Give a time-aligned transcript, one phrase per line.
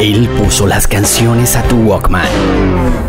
[0.00, 2.28] Él puso las canciones a tu Walkman.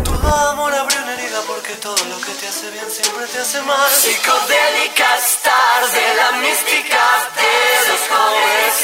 [0.04, 3.60] Tu amor abrió una herida porque todo lo que te hace bien siempre te hace
[3.60, 3.90] mal.
[3.90, 7.02] Psicodélica stars de la mística
[7.36, 8.74] de los jóvenes.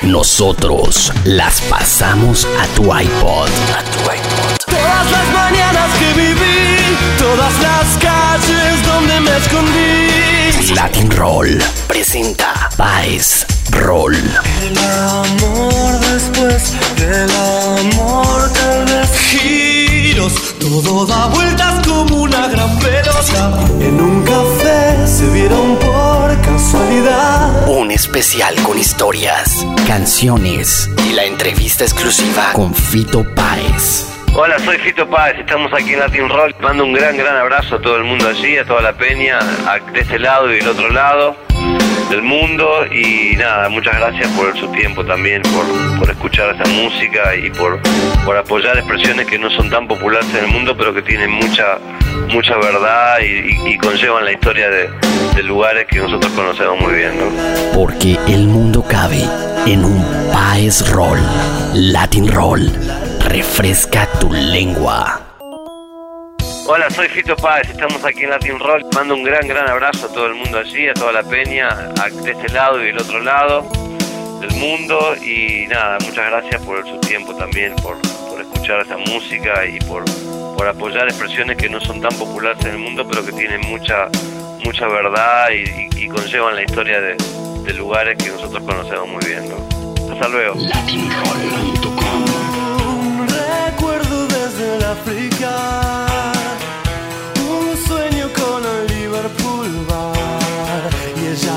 [0.00, 3.50] Nosotros las pasamos a tu iPod.
[3.76, 4.56] A tu iPod.
[4.64, 10.74] Todas las mañanas que viví, todas las calles donde me escondí.
[10.74, 14.14] Latin Roll presenta Paes Roll.
[14.14, 20.32] El amor después del amor tal vez giros.
[20.58, 23.58] Todo da vueltas como una gran pelota.
[23.80, 27.68] En un café se vieron por casualidad.
[27.68, 34.06] Un especial con historias, canciones y la entrevista exclusiva con Fito Páez.
[34.32, 36.54] Hola, soy Fito Páez, estamos aquí en Latin Roll.
[36.60, 39.38] Mando un gran, gran abrazo a todo el mundo allí, a toda la peña,
[39.92, 41.36] de este lado y del otro lado
[42.08, 42.86] del mundo.
[42.86, 47.80] Y nada, muchas gracias por su tiempo también, por, por escuchar esta música y por,
[48.24, 51.78] por apoyar expresiones que no son tan populares en el mundo, pero que tienen mucha,
[52.28, 54.90] mucha verdad y, conllevan la historia de,
[55.34, 57.18] de lugares que nosotros conocemos muy bien.
[57.18, 57.74] ¿no?
[57.74, 59.24] Porque el mundo cabe
[59.66, 61.20] en un Páez Roll.
[61.74, 63.09] Latin Roll.
[63.30, 65.20] Refresca tu lengua.
[66.66, 68.84] Hola, soy Fito Páez, estamos aquí en Latin Roll.
[68.94, 72.08] Mando un gran, gran abrazo a todo el mundo allí, a toda la peña, a-
[72.10, 73.66] de este lado y del otro lado
[74.40, 75.14] del mundo.
[75.22, 77.96] Y nada, muchas gracias por su tiempo también, por,
[78.28, 80.04] por escuchar esta música y por,
[80.56, 84.08] por apoyar expresiones que no son tan populares en el mundo, pero que tienen mucha,
[84.64, 87.16] mucha verdad y, y- y conllevan la historia de,
[87.64, 89.48] de lugares que nosotros conocemos muy bien.
[89.48, 90.12] ¿no?
[90.12, 90.54] Hasta luego.
[97.50, 100.90] Un sueño con el Liverpool Bar.
[101.16, 101.56] Y ella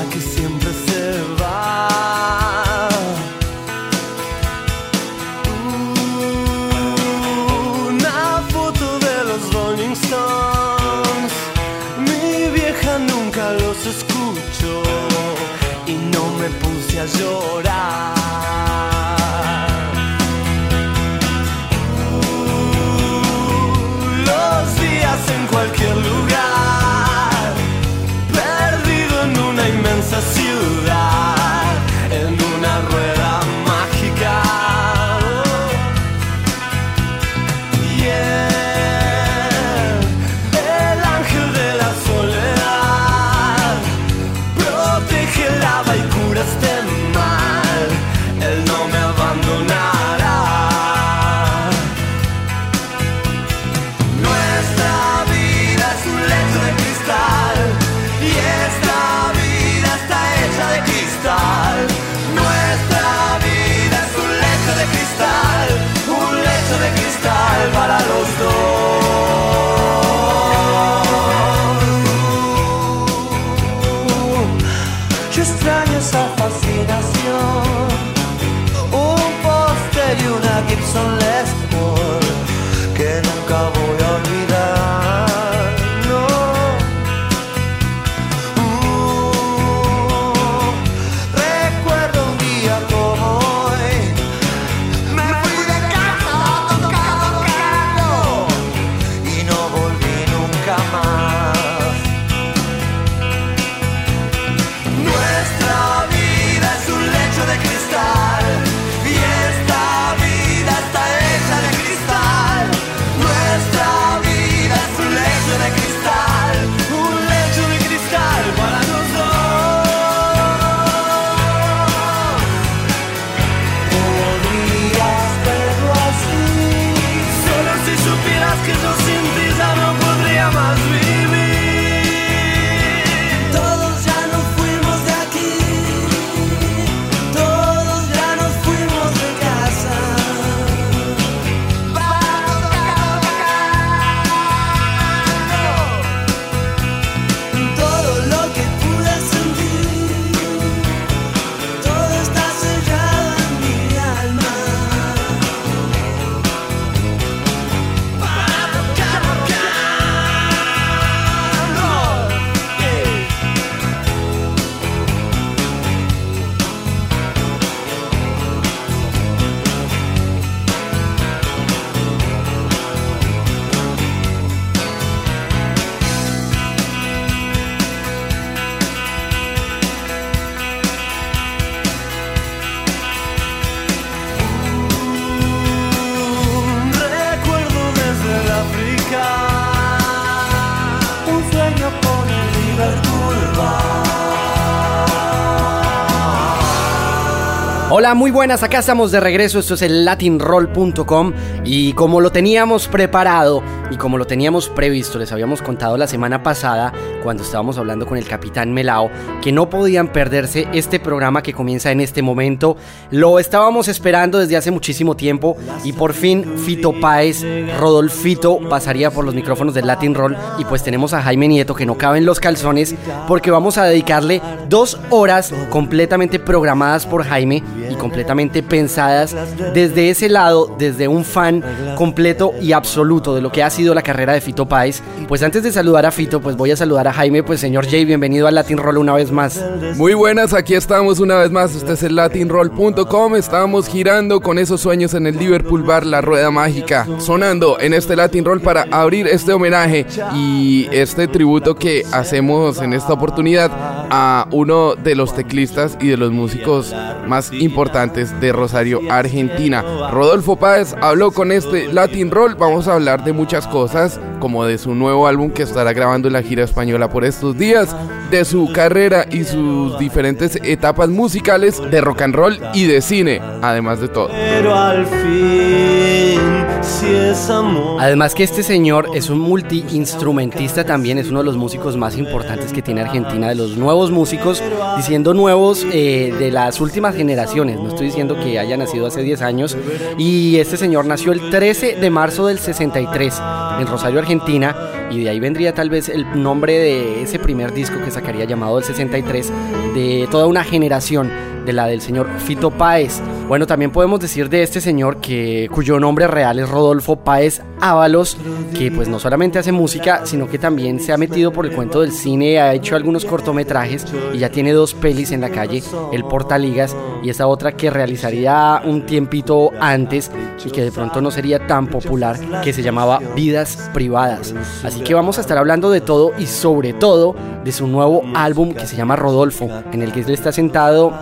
[198.04, 201.32] Hola, muy buenas, acá estamos de regreso, esto es el latinroll.com
[201.64, 203.62] y como lo teníamos preparado
[203.94, 206.92] y como lo teníamos previsto, les habíamos contado la semana pasada
[207.22, 209.08] cuando estábamos hablando con el capitán Melao
[209.40, 212.76] que no podían perderse este programa que comienza en este momento,
[213.12, 217.44] lo estábamos esperando desde hace muchísimo tiempo y por fin Fito Páez,
[217.78, 221.86] Rodolfito pasaría por los micrófonos del Latin Roll y pues tenemos a Jaime Nieto que
[221.86, 222.96] no cabe en los calzones
[223.28, 229.36] porque vamos a dedicarle dos horas completamente programadas por Jaime y completamente pensadas
[229.72, 231.62] desde ese lado, desde un fan
[231.96, 235.02] completo y absoluto de lo que ha sido la carrera de Fito Páez.
[235.28, 238.04] Pues antes de saludar a Fito, pues voy a saludar a Jaime, pues señor Jay,
[238.04, 239.62] bienvenido al Latin Roll una vez más.
[239.96, 244.80] Muy buenas, aquí estamos una vez más, este es el latinroll.com, estamos girando con esos
[244.80, 249.26] sueños en el Liverpool Bar La Rueda Mágica, sonando en este Latin Roll para abrir
[249.26, 253.70] este homenaje y este tributo que hacemos en esta oportunidad
[254.10, 256.94] a uno de los teclistas y de los músicos
[257.26, 259.82] más importantes de Rosario, Argentina.
[260.10, 262.54] Rodolfo Páez habló con este Latin Roll.
[262.54, 266.34] Vamos a hablar de muchas cosas, como de su nuevo álbum que estará grabando en
[266.34, 267.94] la gira española por estos días,
[268.30, 273.40] de su carrera y sus diferentes etapas musicales, de rock and roll y de cine,
[273.62, 274.28] además de todo.
[274.28, 276.40] Pero al fin,
[276.82, 278.00] si es amor.
[278.00, 282.72] Además que este señor es un multiinstrumentista también, es uno de los músicos más importantes
[282.72, 284.62] que tiene Argentina, de los nuevos músicos,
[284.96, 289.42] diciendo nuevos eh, de las últimas generaciones, no estoy diciendo que haya nacido hace 10
[289.42, 289.76] años,
[290.18, 293.40] y este señor nació el 13 de marzo del 63
[293.80, 294.74] en Rosario, Argentina,
[295.10, 298.78] y de ahí vendría tal vez el nombre de ese primer disco que sacaría llamado
[298.78, 299.52] el 63,
[299.94, 301.30] de toda una generación
[301.64, 303.20] de la del señor Fito Páez.
[303.48, 308.38] Bueno, también podemos decir de este señor que cuyo nombre real es Rodolfo Páez Ábalos,
[308.76, 312.00] que pues no solamente hace música, sino que también se ha metido por el cuento
[312.00, 316.24] del cine, ha hecho algunos cortometrajes y ya tiene dos pelis en la calle, El
[316.24, 320.30] Portaligas y esa otra que realizaría un tiempito antes
[320.64, 324.54] y que de pronto no sería tan popular, que se llamaba Vidas Privadas.
[324.82, 328.72] Así que vamos a estar hablando de todo y sobre todo de su nuevo álbum
[328.72, 331.12] que se llama Rodolfo, en el que él está sentado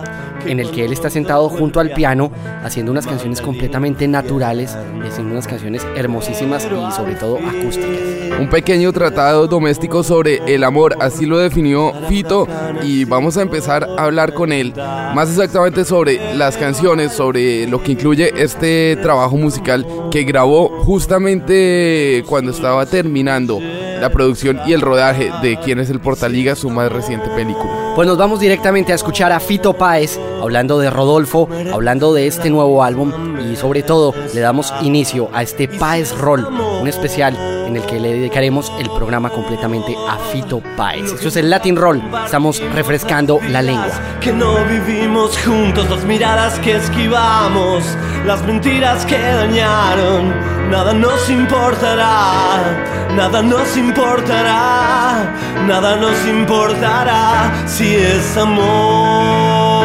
[0.45, 2.31] en el que él está sentado junto al piano
[2.63, 4.75] haciendo unas canciones completamente naturales,
[5.05, 7.99] haciendo unas canciones hermosísimas y sobre todo acústicas.
[8.39, 12.47] Un pequeño tratado doméstico sobre el amor, así lo definió Fito
[12.83, 17.81] y vamos a empezar a hablar con él más exactamente sobre las canciones, sobre lo
[17.81, 23.59] que incluye este trabajo musical que grabó justamente cuando estaba terminando
[24.03, 27.93] la producción y el rodaje de Quién es el Portaliga, su más reciente película.
[27.95, 32.49] Pues nos vamos directamente a escuchar a Fito Páez hablando de Rodolfo, hablando de este
[32.49, 36.45] nuevo álbum y sobre todo le damos inicio a este Páez Roll,
[36.81, 41.13] un especial en el que le dedicaremos el programa completamente a Fito Páez.
[41.13, 43.89] Esto es el Latin Roll, estamos refrescando la lengua.
[44.19, 47.83] Que no vivimos juntos, las miradas que esquivamos,
[48.25, 50.53] las mentiras que dañaron.
[50.69, 55.31] Nada nos importará, nada nos importará,
[55.67, 59.82] nada nos importará si es amor,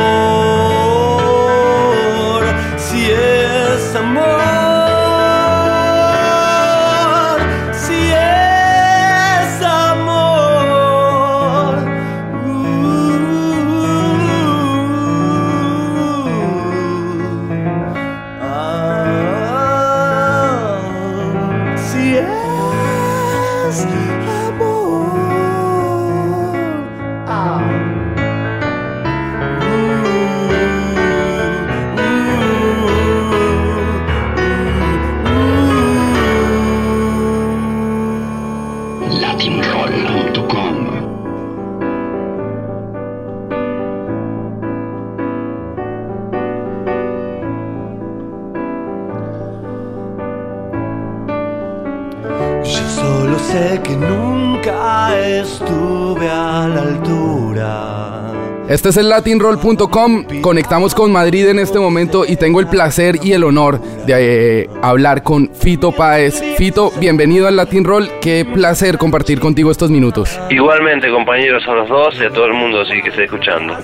[58.89, 60.25] Este es el latinroll.com.
[60.41, 64.71] Conectamos con Madrid en este momento y tengo el placer y el honor de eh,
[64.81, 66.43] hablar con Fito Páez.
[66.57, 68.09] Fito, bienvenido al Latin Roll.
[68.23, 70.41] Qué placer compartir contigo estos minutos.
[70.49, 73.77] Igualmente, compañeros, a los dos y a todo el mundo sí que esté escuchando.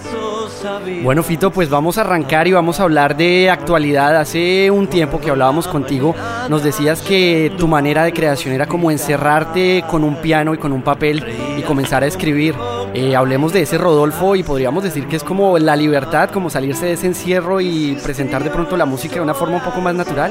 [1.02, 4.16] Bueno, Fito, pues vamos a arrancar y vamos a hablar de actualidad.
[4.16, 6.14] Hace un tiempo que hablábamos contigo,
[6.48, 10.72] nos decías que tu manera de creación era como encerrarte con un piano y con
[10.72, 11.22] un papel
[11.58, 12.54] y comenzar a escribir.
[12.94, 16.86] Eh, hablemos de ese Rodolfo y podríamos decir que es como la libertad, como salirse
[16.86, 19.96] de ese encierro y presentar de pronto la música de una forma un poco más
[19.96, 20.30] natural.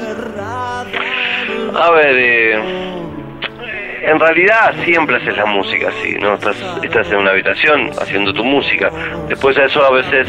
[1.74, 2.58] A ver, eh,
[4.06, 6.34] en realidad siempre haces la música así, ¿no?
[6.34, 8.90] Estás, estás en una habitación haciendo tu música.
[9.28, 10.28] Después a eso a veces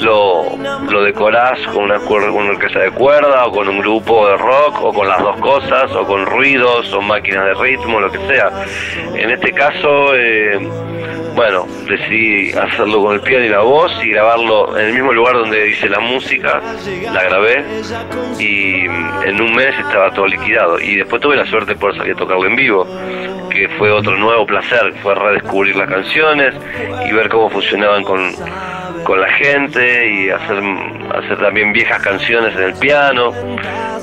[0.00, 0.56] lo,
[0.90, 4.92] lo decorás con una, una orquesta de cuerda o con un grupo de rock o
[4.92, 8.50] con las dos cosas o con ruidos o máquinas de ritmo, lo que sea.
[9.14, 10.58] En este caso, eh,
[11.36, 15.34] bueno, decidí hacerlo con el piano y la voz y grabarlo en el mismo lugar
[15.34, 16.62] donde hice la música,
[17.12, 17.62] la grabé
[18.38, 20.80] y en un mes estaba todo liquidado.
[20.80, 22.86] Y después tuve la suerte por salir a tocarlo en vivo,
[23.56, 26.54] que fue otro nuevo placer, fue redescubrir las canciones
[27.08, 28.20] y ver cómo funcionaban con,
[29.04, 30.62] con la gente y hacer,
[31.14, 33.32] hacer también viejas canciones en el piano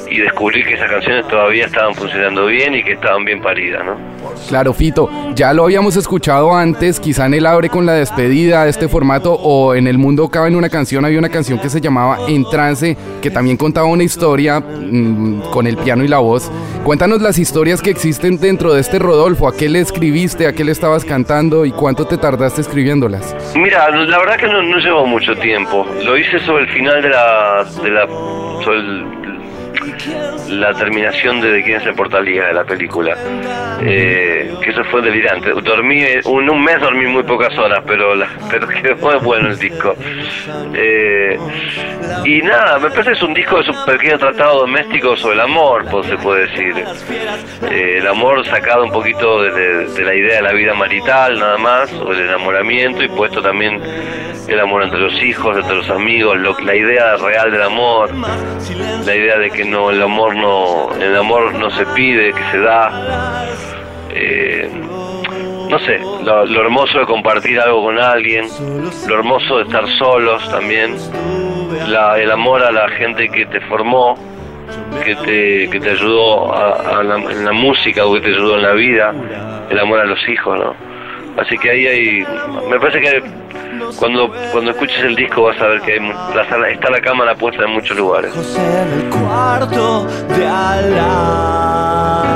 [0.09, 4.13] y descubrir que esas canciones todavía estaban funcionando bien y que estaban bien paridas, ¿no?
[4.47, 8.69] Claro, Fito, ya lo habíamos escuchado antes, quizá en el abre con la despedida de
[8.69, 11.79] este formato o en El Mundo Cabe en una canción, había una canción que se
[11.79, 16.51] llamaba En Trance, que también contaba una historia mmm, con el piano y la voz.
[16.83, 20.63] Cuéntanos las historias que existen dentro de este Rodolfo, a qué le escribiste, a qué
[20.63, 23.35] le estabas cantando y cuánto te tardaste escribiéndolas.
[23.55, 27.09] Mira, la verdad que no, no llevó mucho tiempo, lo hice sobre el final de
[27.09, 27.65] la...
[27.83, 28.07] De la
[28.63, 29.22] sobre el,
[30.49, 33.15] la terminación de, quién es el portalía de la película.
[33.81, 35.51] Eh, que eso fue delirante.
[35.61, 39.59] Dormí, un, un, mes dormí muy pocas horas, pero la, pero quedó muy bueno el
[39.59, 39.95] disco.
[40.73, 41.37] Eh,
[42.25, 45.41] y nada, me parece que es un disco, es un pequeño tratado doméstico sobre el
[45.41, 46.83] amor, pues, se puede decir.
[47.69, 51.91] Eh, el amor sacado un poquito de, la idea de la vida marital, nada más,
[51.93, 53.81] o el enamoramiento, y puesto también
[54.47, 58.09] el amor entre los hijos, entre los amigos, lo, la idea real del amor,
[59.05, 62.59] la idea de que no el amor no el amor no se pide que se
[62.59, 63.45] da.
[64.09, 64.69] Eh,
[65.69, 68.45] no sé lo, hermoso de compartir algo con alguien
[69.07, 70.95] lo hermoso de estar solos también
[72.17, 74.15] el amor a la gente que te formó
[75.03, 78.73] que te, que te ayudó a, en la música o que te ayudó en la
[78.73, 79.13] vida
[79.69, 80.75] el amor a los hijos no
[81.37, 82.25] así que ahí hay
[82.69, 83.23] me parece que
[83.97, 87.35] cuando cuando escuches el disco vas a ver que hay, la sala, está la cámara
[87.35, 88.33] puesta en muchos lugares.
[88.57, 92.33] En el cuarto de al lado.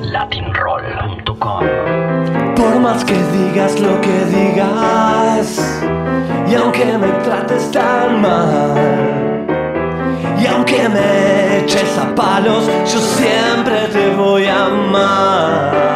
[0.00, 1.66] Latinroll.com
[2.56, 5.82] Por más que digas lo que digas,
[6.48, 9.19] y aunque me trates tan mal,
[10.40, 15.90] y aunque me eches a palos, yo siempre te voy a amar.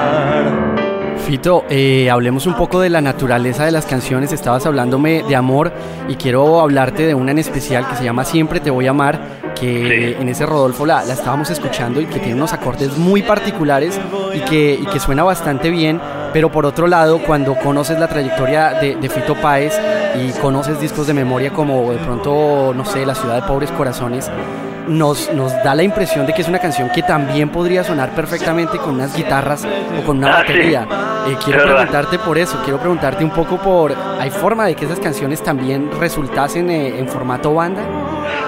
[1.26, 4.30] Fito, eh, hablemos un poco de la naturaleza de las canciones.
[4.32, 5.72] Estabas hablándome de amor
[6.06, 9.18] y quiero hablarte de una en especial que se llama Siempre te voy a amar,
[9.58, 10.22] que sí.
[10.22, 13.98] en ese Rodolfo la, la, estábamos escuchando y que tiene unos acordes muy particulares
[14.34, 15.98] y que, y que suena bastante bien.
[16.34, 19.80] Pero por otro lado, cuando conoces la trayectoria de, de Fito Páez
[20.16, 24.30] y conoces discos de memoria como de pronto, no sé, La ciudad de pobres corazones,
[24.88, 28.78] nos, nos, da la impresión de que es una canción que también podría sonar perfectamente
[28.78, 30.86] con unas guitarras o con una ah, batería.
[30.88, 31.32] Sí.
[31.32, 35.00] Eh, quiero preguntarte por eso, quiero preguntarte un poco por, ¿hay forma de que esas
[35.00, 37.82] canciones también resultasen eh, en formato banda?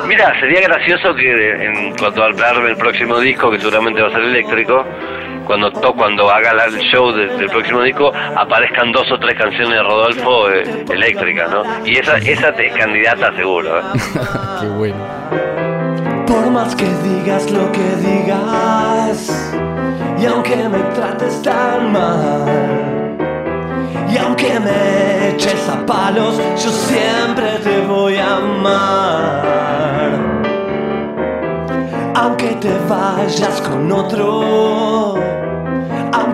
[0.07, 2.35] Mira, sería gracioso que en cuanto al
[2.67, 4.85] el próximo disco, que seguramente va a ser eléctrico,
[5.45, 9.71] cuando to, cuando haga el show de, del próximo disco aparezcan dos o tres canciones
[9.71, 11.63] de Rodolfo eh, eléctricas, ¿no?
[11.85, 13.79] Y esa esa es candidata seguro.
[13.79, 13.83] ¿eh?
[14.61, 14.97] Qué bueno.
[16.27, 19.55] Por más que digas lo que digas,
[20.19, 23.17] y aunque me trates tan mal,
[24.11, 30.13] y aunque me eches a palos, yo siempre te voy a amar.
[32.15, 35.16] Aunque te vayas con otro,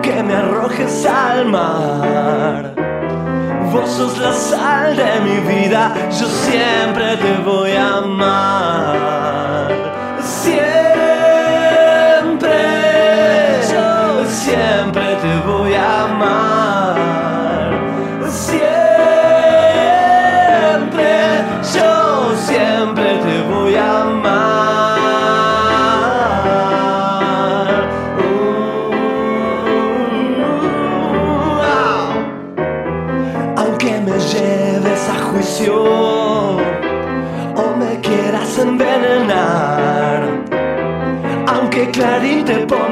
[0.03, 2.73] aunque me arrojes al mar.
[3.71, 9.71] Vos sos la sal de mi vida, yo siempre te voy a amar.
[10.21, 10.92] Siempre,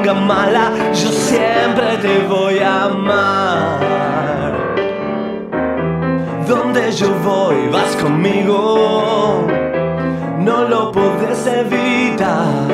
[0.04, 3.80] yo siempre te voy a amar.
[6.48, 9.46] Donde yo voy, vas conmigo,
[10.38, 12.66] no lo puedes evitar.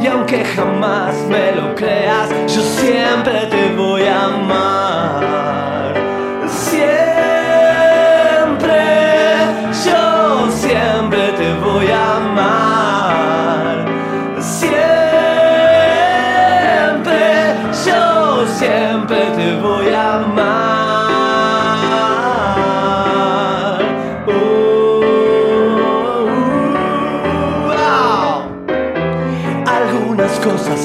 [0.00, 5.77] Y aunque jamás me lo creas, yo siempre te voy a amar.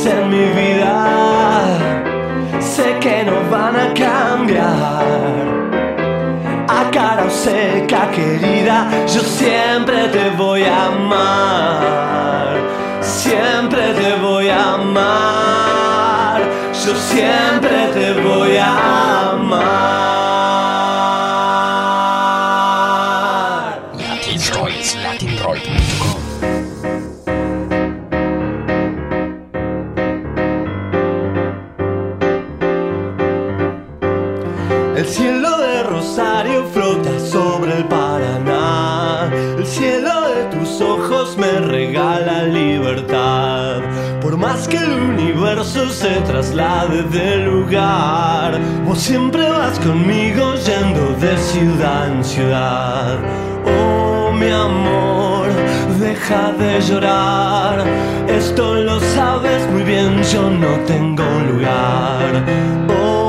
[0.05, 1.63] en mi vida
[2.59, 5.03] sé que no van a cambiar.
[6.67, 12.57] A cara seca, querida, yo siempre te voy a amar.
[13.01, 16.41] Siempre te voy a amar.
[16.85, 20.12] Yo siempre te voy a amar.
[45.89, 53.17] Se traslade de lugar, vos siempre vas conmigo yendo de ciudad en ciudad.
[53.65, 55.47] Oh, mi amor,
[55.99, 57.83] deja de llorar.
[58.27, 62.43] Esto lo sabes muy bien, yo no tengo lugar.
[62.89, 63.22] Oh,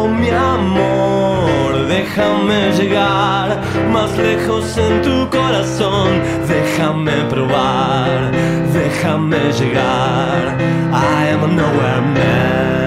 [2.04, 6.08] déjame llegar más lejos en tu corazón.
[6.46, 8.30] Déjame probar,
[8.72, 10.56] déjame llegar.
[10.92, 12.83] I am a nowhere man.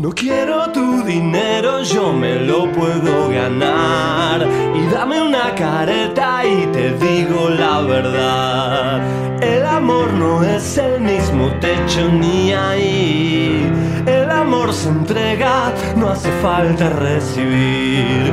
[0.00, 4.48] No quiero tu dinero, yo me lo puedo ganar.
[4.74, 9.02] Y dame una careta y te digo la verdad.
[9.42, 13.70] El amor no es el mismo techo ni ahí.
[14.06, 18.32] El amor se entrega, no hace falta recibir.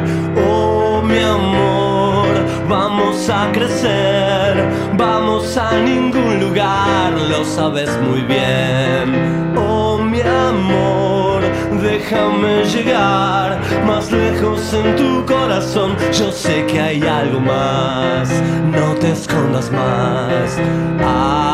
[0.49, 2.29] Oh, mi amor,
[2.69, 4.87] vamos a crecer.
[4.93, 9.53] Vamos a ningún lugar, lo sabes muy bien.
[9.57, 11.36] Oh, mi amor,
[11.97, 15.95] déjame llegar más lejos en tu corazón.
[16.13, 18.29] Yo sé que hay algo más,
[18.71, 20.57] no te escondas más.
[20.99, 21.46] I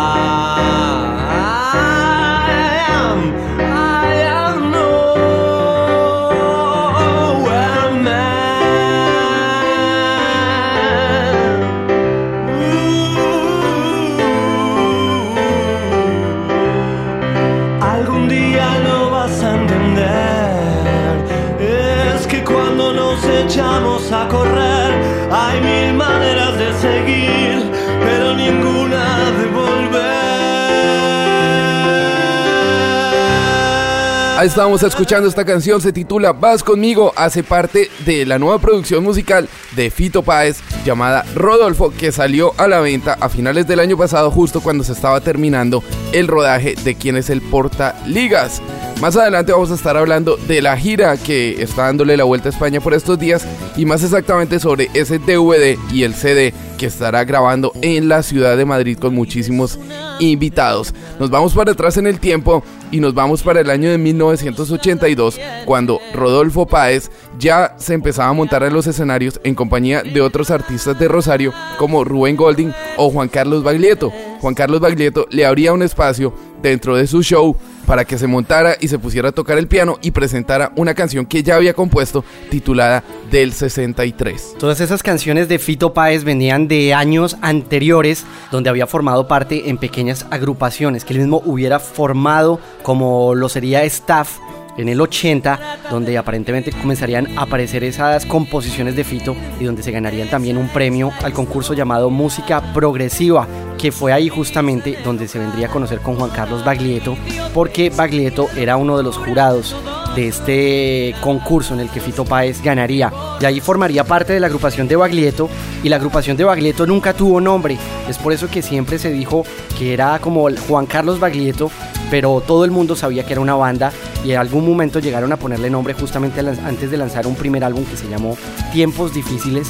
[34.43, 39.01] Ahí estábamos escuchando esta canción, se titula Vas conmigo, hace parte de la nueva producción
[39.01, 43.95] musical de Fito Páez llamada Rodolfo, que salió a la venta a finales del año
[43.95, 48.61] pasado, justo cuando se estaba terminando el rodaje de quién es el Porta Ligas.
[49.03, 52.53] Más adelante vamos a estar hablando de la gira que está dándole la vuelta a
[52.53, 57.25] España por estos días y más exactamente sobre ese DVD y el CD que estará
[57.25, 59.77] grabando en la ciudad de Madrid con muchísimos
[60.21, 60.93] invitados.
[61.19, 65.37] Nos vamos para atrás en el tiempo y nos vamos para el año de 1982
[65.65, 70.49] cuando Rodolfo Páez ya se empezaba a montar en los escenarios en compañía de otros
[70.49, 74.13] artistas de Rosario como Rubén Golding o Juan Carlos Baglietto.
[74.39, 78.75] Juan Carlos Baglietto le abría un espacio dentro de su show para que se montara
[78.79, 82.23] y se pusiera a tocar el piano y presentara una canción que ya había compuesto
[82.49, 84.55] titulada Del 63.
[84.59, 89.77] Todas esas canciones de Fito Páez venían de años anteriores, donde había formado parte en
[89.77, 94.39] pequeñas agrupaciones, que él mismo hubiera formado como lo sería staff
[94.77, 99.91] en el 80, donde aparentemente comenzarían a aparecer esas composiciones de Fito y donde se
[99.91, 105.39] ganarían también un premio al concurso llamado Música Progresiva, que fue ahí justamente donde se
[105.39, 107.15] vendría a conocer con Juan Carlos Baglietto,
[107.53, 109.75] porque Baglietto era uno de los jurados
[110.15, 113.11] de este concurso en el que Fito Páez ganaría.
[113.39, 115.49] Y ahí formaría parte de la agrupación de Baglietto
[115.83, 117.77] y la agrupación de Baglietto nunca tuvo nombre.
[118.07, 119.45] Es por eso que siempre se dijo
[119.77, 121.71] que era como Juan Carlos Baglietto,
[122.09, 123.91] pero todo el mundo sabía que era una banda
[124.23, 127.83] y en algún momento llegaron a ponerle nombre justamente antes de lanzar un primer álbum
[127.85, 128.37] que se llamó
[128.71, 129.69] Tiempos Difíciles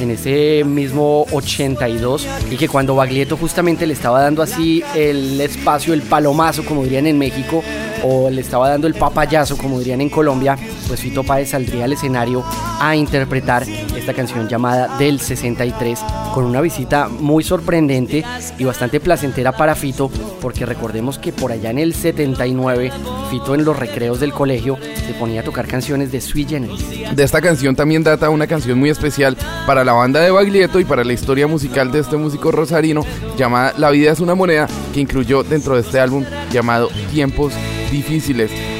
[0.00, 5.94] en ese mismo 82 y que cuando Baglietto justamente le estaba dando así el espacio,
[5.94, 7.62] el palomazo como dirían en México
[8.02, 10.56] o le estaba dando el papayazo como dirían en Colombia,
[10.88, 12.44] pues Fito Páez saldría al escenario
[12.80, 13.64] a interpretar
[14.02, 16.00] esta canción llamada Del 63
[16.34, 18.24] con una visita muy sorprendente
[18.58, 20.10] y bastante placentera para Fito
[20.40, 22.90] porque recordemos que por allá en el 79
[23.30, 27.14] Fito en los recreos del colegio se ponía a tocar canciones de Sui Generis.
[27.14, 29.36] De esta canción también data una canción muy especial
[29.68, 33.72] para la banda de Baglietto y para la historia musical de este músico rosarino llamada
[33.78, 37.52] La vida es una moneda que incluyó dentro de este álbum llamado Tiempos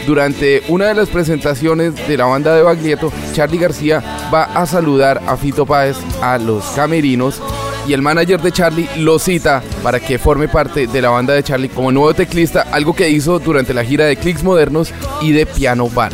[0.06, 5.20] Durante una de las presentaciones de la banda de Baglietto, Charlie García va a saludar
[5.26, 7.42] a Fito Páez a los camerinos
[7.86, 11.42] y el manager de Charlie lo cita para que forme parte de la banda de
[11.42, 15.46] Charlie como nuevo teclista, algo que hizo durante la gira de Clicks Modernos y de
[15.46, 16.12] Piano Bar.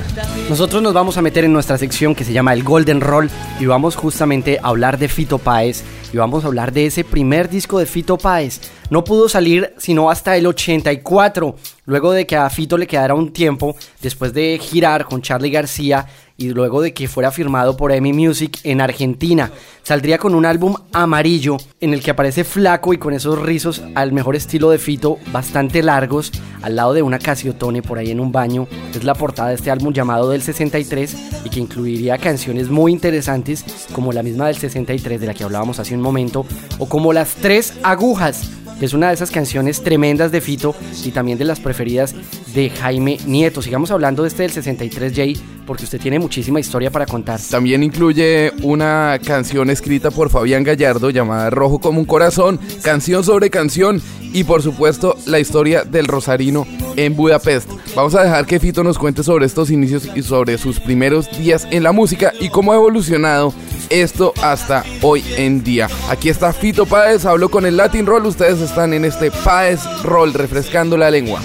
[0.48, 3.66] Nosotros nos vamos a meter en nuestra sección que se llama el Golden Roll y
[3.66, 7.78] vamos justamente a hablar de Fito Páez y vamos a hablar de ese primer disco
[7.78, 8.60] de Fito Páez.
[8.90, 11.54] No pudo salir sino hasta el 84,
[11.84, 16.06] luego de que a Fito le quedara un tiempo después de girar con Charlie García
[16.40, 19.50] y luego de que fuera firmado por EMI Music en Argentina.
[19.82, 24.12] Saldría con un álbum amarillo en el que aparece flaco y con esos rizos al
[24.12, 26.30] mejor estilo de Fito, bastante largos,
[26.62, 28.68] al lado de una Casiotone por ahí en un baño.
[28.94, 33.64] Es la portada de este álbum llamado del 63 y que incluiría canciones muy interesantes
[33.92, 36.46] como la misma del 63 de la que hablábamos hace un momento
[36.78, 38.48] o como Las Tres Agujas
[38.80, 40.74] es una de esas canciones tremendas de Fito
[41.04, 42.14] y también de las preferidas
[42.54, 43.60] de Jaime Nieto.
[43.60, 47.38] Sigamos hablando de este del 63J porque usted tiene muchísima historia para contar.
[47.50, 53.50] También incluye una canción escrita por Fabián Gallardo llamada Rojo como un corazón, canción sobre
[53.50, 54.00] canción
[54.32, 57.70] y por supuesto la historia del Rosarino en Budapest.
[57.94, 61.68] Vamos a dejar que Fito nos cuente sobre estos inicios y sobre sus primeros días
[61.70, 63.52] en la música y cómo ha evolucionado
[63.90, 65.88] esto hasta hoy en día.
[66.08, 70.32] Aquí está Fito Páez, hablo con el Latin Roll, ustedes están en este Páez Roll
[70.32, 71.42] refrescando la lengua.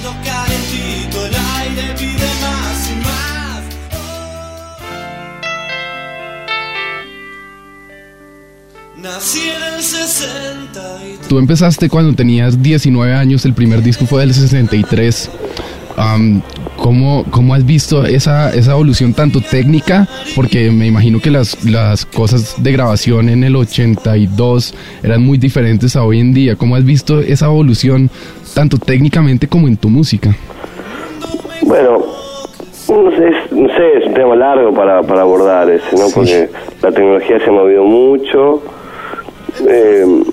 [11.30, 15.32] Tú empezaste cuando tenías 19 años, el primer disco fue del 63.
[15.96, 16.42] Am,
[16.76, 20.08] ¿cómo, cómo has visto esa, esa evolución tanto técnica?
[20.36, 25.96] Porque me imagino que las, las cosas de grabación en el 82 eran muy diferentes
[25.96, 26.56] a hoy en día.
[26.56, 28.10] ¿Cómo has visto esa evolución
[28.54, 30.36] tanto técnicamente como en tu música?
[31.62, 32.04] Bueno,
[32.90, 36.08] no sé, es, no sé, es un tema largo para, para abordar ese, ¿no?
[36.08, 36.14] Sí.
[36.14, 36.50] Porque
[36.82, 38.62] la tecnología se ha movido mucho.
[39.62, 40.24] Eh,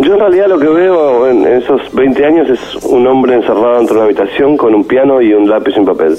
[0.00, 3.94] yo en realidad lo que veo en esos 20 años es un hombre encerrado dentro
[3.94, 6.16] de una habitación con un piano y un lápiz en papel.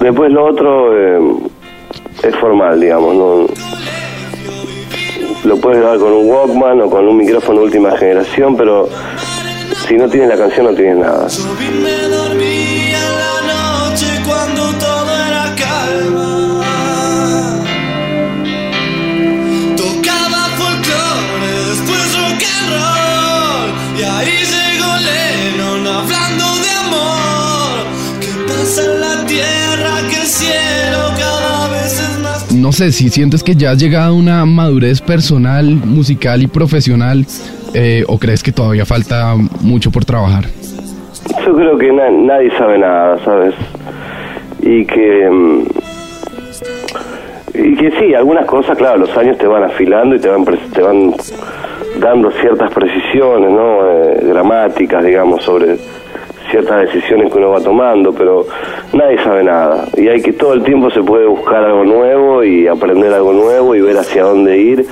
[0.00, 1.20] Después lo otro eh,
[2.22, 3.46] es formal, digamos, ¿no?
[5.44, 8.88] Lo puedes grabar con un Walkman o con un micrófono última generación, pero
[9.86, 11.26] si no tienes la canción no tienes nada.
[32.68, 37.24] No sé, si sientes que ya has llegado a una madurez personal, musical y profesional,
[37.72, 40.44] eh, o crees que todavía falta mucho por trabajar.
[41.46, 43.54] Yo creo que na- nadie sabe nada, ¿sabes?
[44.60, 45.30] Y que.
[45.30, 45.62] mm,
[47.54, 50.82] Y que sí, algunas cosas, claro, los años te van afilando y te van, te
[50.82, 51.14] van
[51.98, 53.90] dando ciertas precisiones, ¿no?
[53.90, 55.78] Eh, gramáticas, digamos, sobre
[56.50, 58.46] ciertas decisiones que uno va tomando, pero
[58.92, 59.86] nadie sabe nada.
[59.96, 63.74] Y hay que todo el tiempo se puede buscar algo nuevo y aprender algo nuevo
[63.74, 64.86] y ver hacia dónde ir.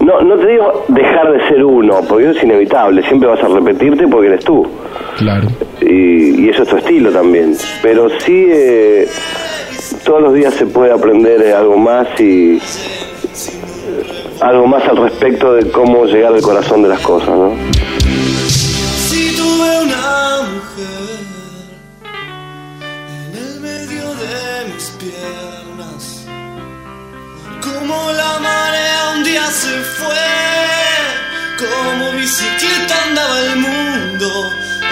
[0.00, 3.48] No, no te digo dejar de ser uno, porque eso es inevitable, siempre vas a
[3.48, 4.66] repetirte porque eres tú
[5.18, 5.46] Claro.
[5.80, 7.54] y, y eso es tu estilo también.
[7.82, 9.06] Pero sí, eh,
[10.04, 12.60] todos los días se puede aprender eh, algo más y eh,
[14.40, 17.52] algo más al respecto de cómo llegar al corazón de las cosas, ¿no?
[27.92, 30.28] Como la marea un día se fue,
[31.62, 34.28] como bicicleta andaba el mundo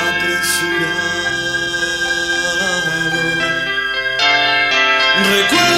[0.09, 1.41] apresurado.
[5.35, 5.70] Recuerdo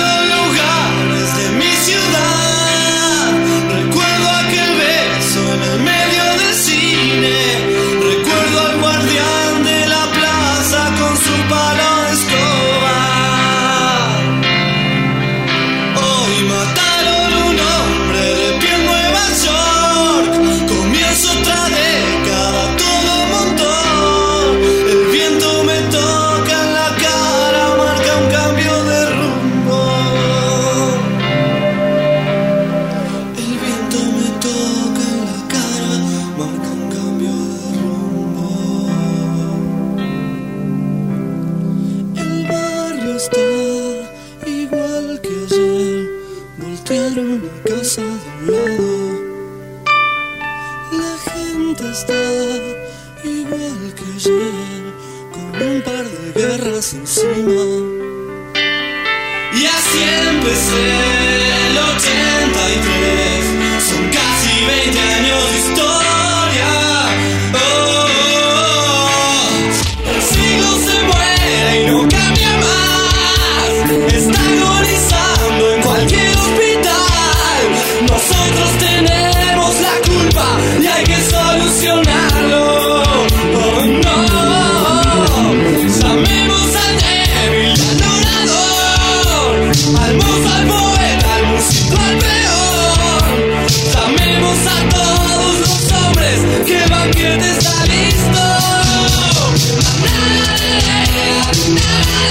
[56.93, 57.72] guerras encima.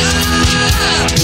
[0.01, 1.20] Yeah.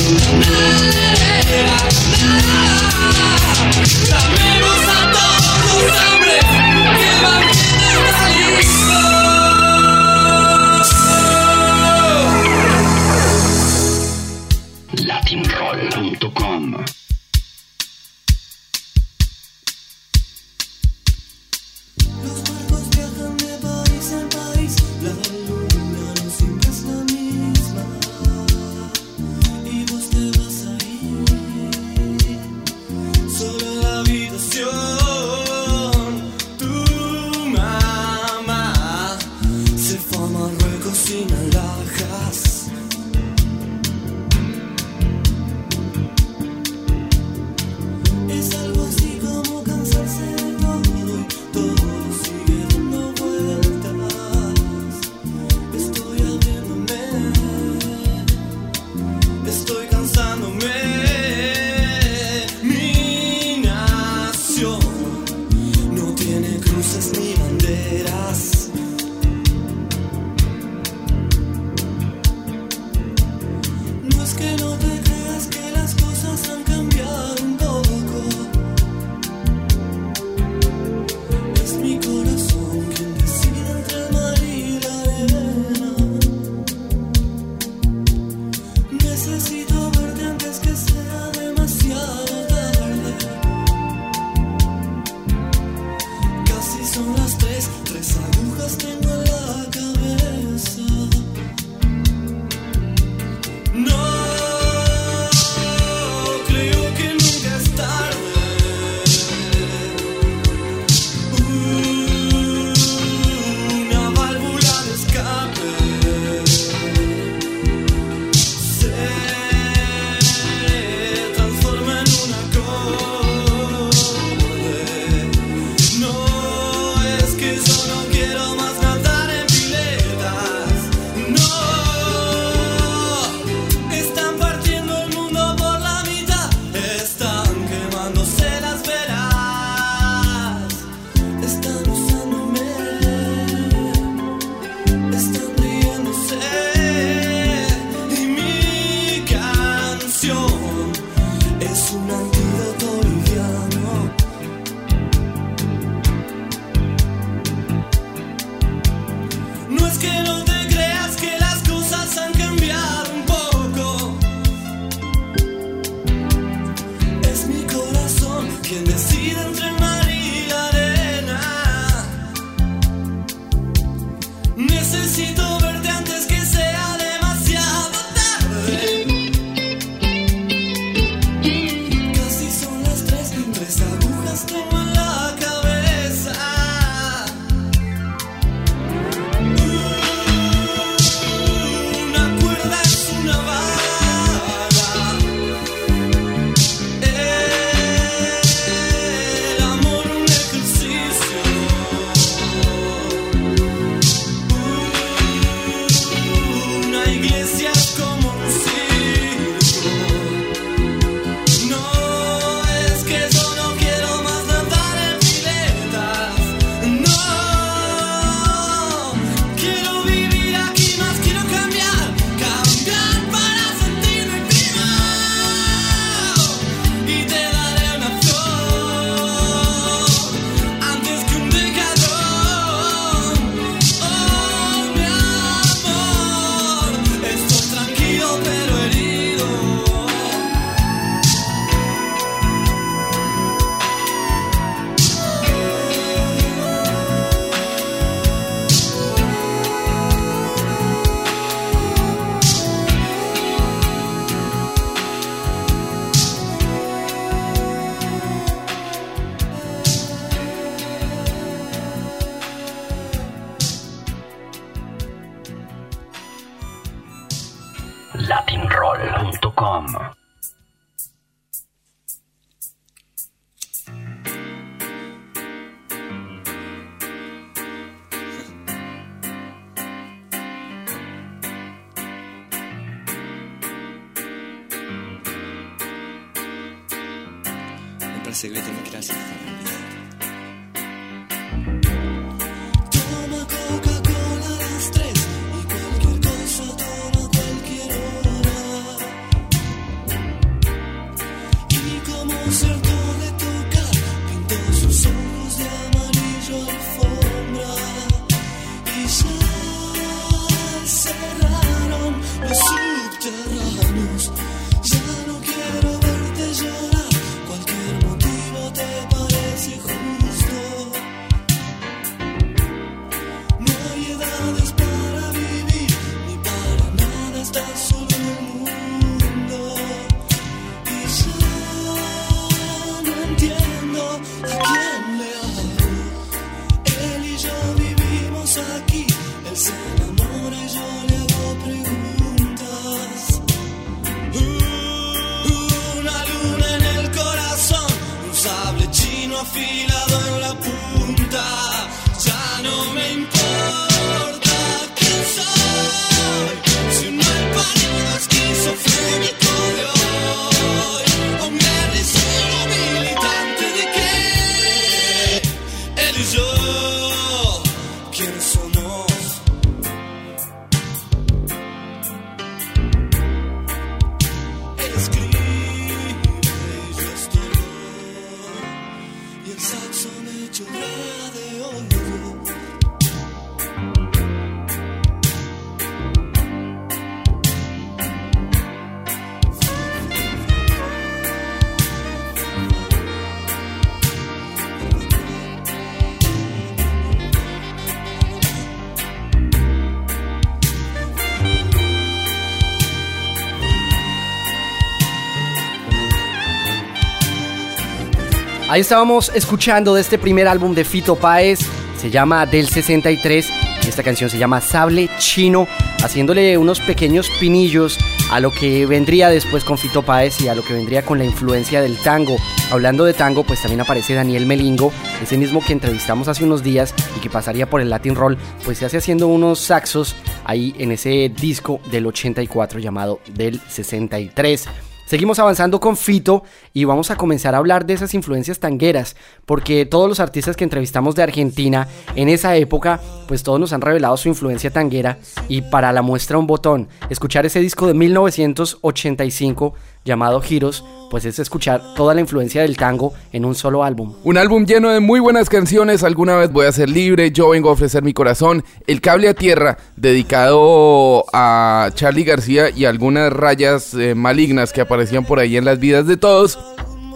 [408.77, 411.61] Ahí estábamos escuchando de este primer álbum de Fito Páez,
[411.99, 413.49] se llama Del 63,
[413.83, 415.67] y esta canción se llama Sable Chino,
[416.03, 417.97] haciéndole unos pequeños pinillos
[418.29, 421.25] a lo que vendría después con Fito Páez y a lo que vendría con la
[421.25, 422.37] influencia del tango.
[422.69, 424.91] Hablando de tango, pues también aparece Daniel Melingo,
[425.23, 428.77] ese mismo que entrevistamos hace unos días y que pasaría por el Latin Roll, pues
[428.77, 434.67] se hace haciendo unos saxos ahí en ese disco del 84 llamado Del 63.
[435.07, 436.43] Seguimos avanzando con Fito
[436.73, 439.15] y vamos a comenzar a hablar de esas influencias tangueras,
[439.45, 443.79] porque todos los artistas que entrevistamos de Argentina en esa época, pues todos nos han
[443.79, 445.17] revelado su influencia tanguera
[445.47, 449.75] y para la muestra un botón, escuchar ese disco de 1985
[450.07, 454.15] llamado Giros, pues es escuchar toda la influencia del tango en un solo álbum.
[454.23, 457.69] Un álbum lleno de muy buenas canciones, alguna vez voy a ser libre, yo vengo
[457.69, 463.93] a ofrecer mi corazón, El cable a tierra, dedicado a Charlie García y algunas rayas
[463.93, 466.57] eh, malignas que aparecían por ahí en las vidas de todos.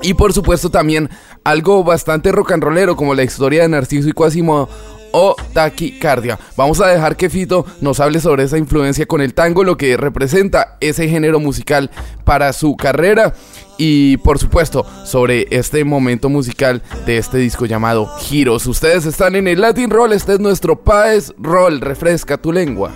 [0.04, 1.10] Y por supuesto también
[1.44, 4.70] algo bastante rock and rollero como la historia de Narciso y Quasimodo
[5.12, 6.40] o taquicardia.
[6.56, 9.98] Vamos a dejar que Fito nos hable sobre esa influencia con el tango, lo que
[9.98, 11.92] representa ese género musical
[12.24, 13.34] para su carrera
[13.78, 18.68] y por supuesto sobre este momento musical de este disco llamado Giros.
[18.68, 22.92] Ustedes están en el Latin Roll, este es nuestro Paes Roll, refresca tu lengua.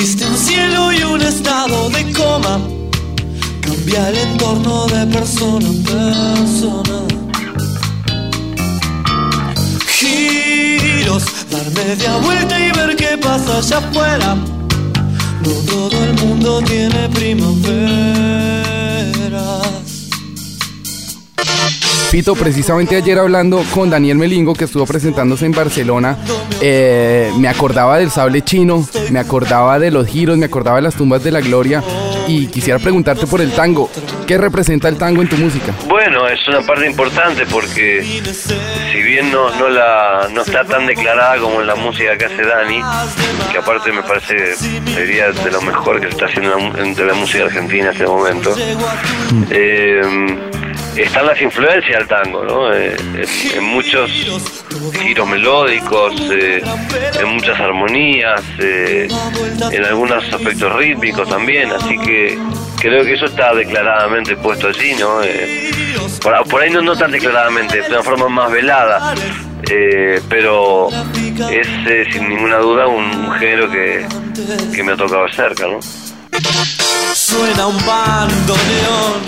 [0.00, 2.58] Existe un cielo y un estado de coma.
[3.60, 7.02] Cambia el entorno de persona a persona.
[9.88, 14.36] Giros, dar media vuelta y ver qué pasa allá afuera.
[15.44, 18.30] No todo el mundo tiene primaveras.
[22.10, 26.16] Fito, precisamente ayer hablando con Daniel Melingo, que estuvo presentándose en Barcelona,
[26.60, 30.96] eh, me acordaba del sable chino, me acordaba de los giros, me acordaba de las
[30.96, 31.84] tumbas de la gloria
[32.26, 33.88] y quisiera preguntarte por el tango.
[34.26, 35.72] ¿Qué representa el tango en tu música?
[35.88, 38.02] Bueno, es una parte importante porque
[38.92, 42.42] si bien no, no, la, no está tan declarada como en la música que hace
[42.42, 42.80] Dani,
[43.52, 47.44] que aparte me parece sería de lo mejor que se está haciendo en la- música
[47.44, 48.54] argentina en este momento,
[49.50, 50.00] eh,
[50.96, 52.72] están las influencias del tango, ¿no?
[52.72, 54.10] Eh, en, en muchos
[55.00, 56.62] giros melódicos, eh,
[57.20, 59.08] en muchas armonías, eh,
[59.70, 62.38] en algunos aspectos rítmicos también, así que
[62.80, 65.20] creo que eso está declaradamente puesto allí, ¿no?
[66.22, 69.14] Por, por ahí no, no tan declaradamente, de una forma más velada,
[70.28, 70.88] pero
[71.50, 71.68] es
[72.12, 74.06] sin ninguna duda un, un género que,
[74.74, 75.78] que me ha tocado cerca, ¿no?
[77.14, 79.22] Suena un bandoneón,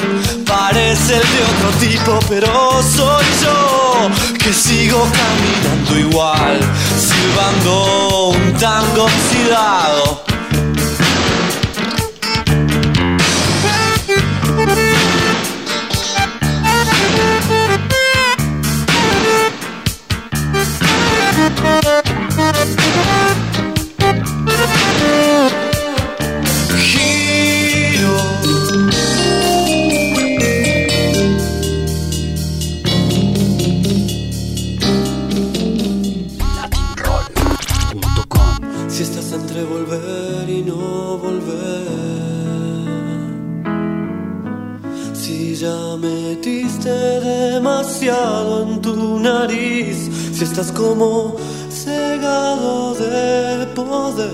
[0.46, 6.60] parece el de otro tipo, pero soy yo que sigo caminando igual,
[6.96, 10.22] silbando un tango oxidado.
[47.82, 50.08] en tu nariz.
[50.32, 51.36] Si estás como
[51.68, 54.30] cegado de poder.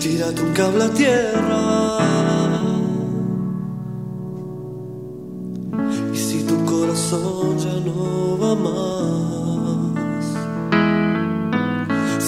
[0.00, 1.98] Tírate un cable a tierra.
[6.12, 9.01] Y si tu corazón ya no va más.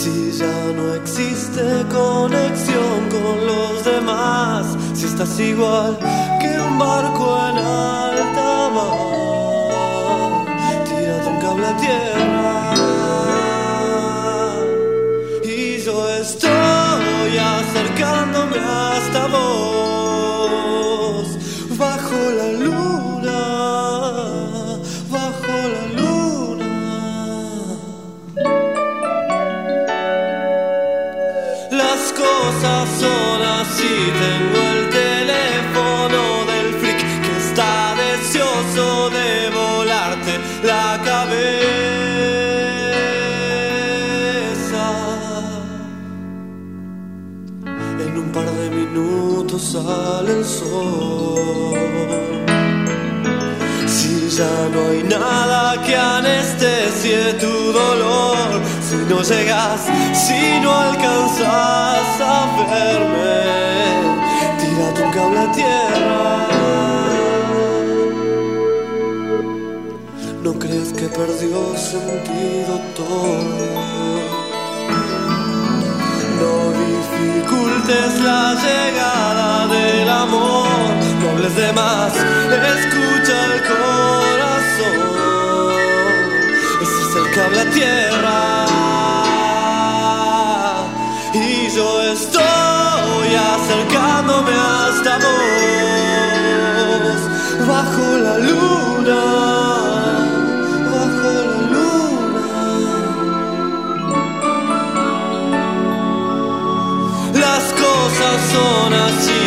[0.04, 5.98] Si ya no existe conexión con los demás, si estás igual
[6.40, 8.98] que un barco en alta mar,
[10.84, 12.74] tírate un cable a tierra.
[15.42, 16.63] Y yo estoy
[49.74, 51.74] sale el sol.
[53.86, 58.43] Si ya no hay nada que anestesie tu dolor, si
[59.08, 59.80] no llegas,
[60.12, 63.42] si no alcanzas a verme,
[64.58, 66.48] tírate un cable a tierra.
[70.42, 73.84] ¿No crees que perdió sentido todo?
[76.40, 80.66] No dificultes la llegada del amor,
[81.20, 84.98] no hables de más, escucha el corazón.
[86.82, 88.73] Ese es el cable a tierra.
[93.74, 95.66] Acercándome hasta vos,
[97.66, 99.22] bajo la luna,
[100.92, 102.60] bajo la luna.
[107.34, 109.42] Las cosas son así,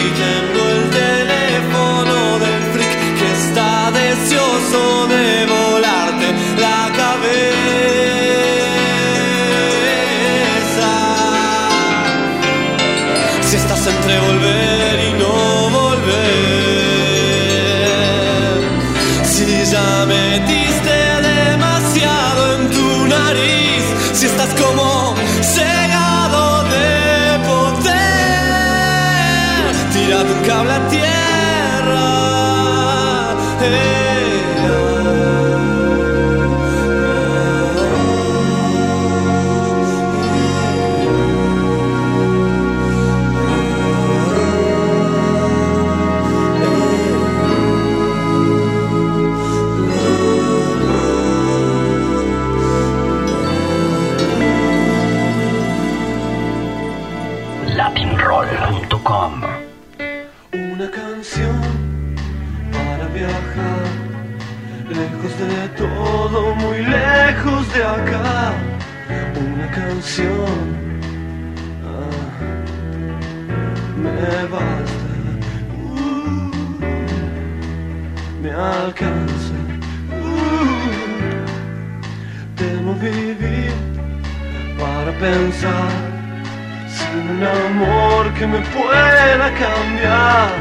[13.87, 14.66] entre volver
[85.19, 85.89] pensar.
[86.89, 90.51] Sin un amor que me pueda cambiar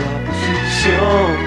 [0.00, 1.45] la posición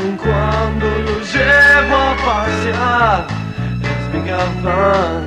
[0.00, 3.26] De vez en cuando lo llevo a pasear.
[3.82, 5.19] Es mi afán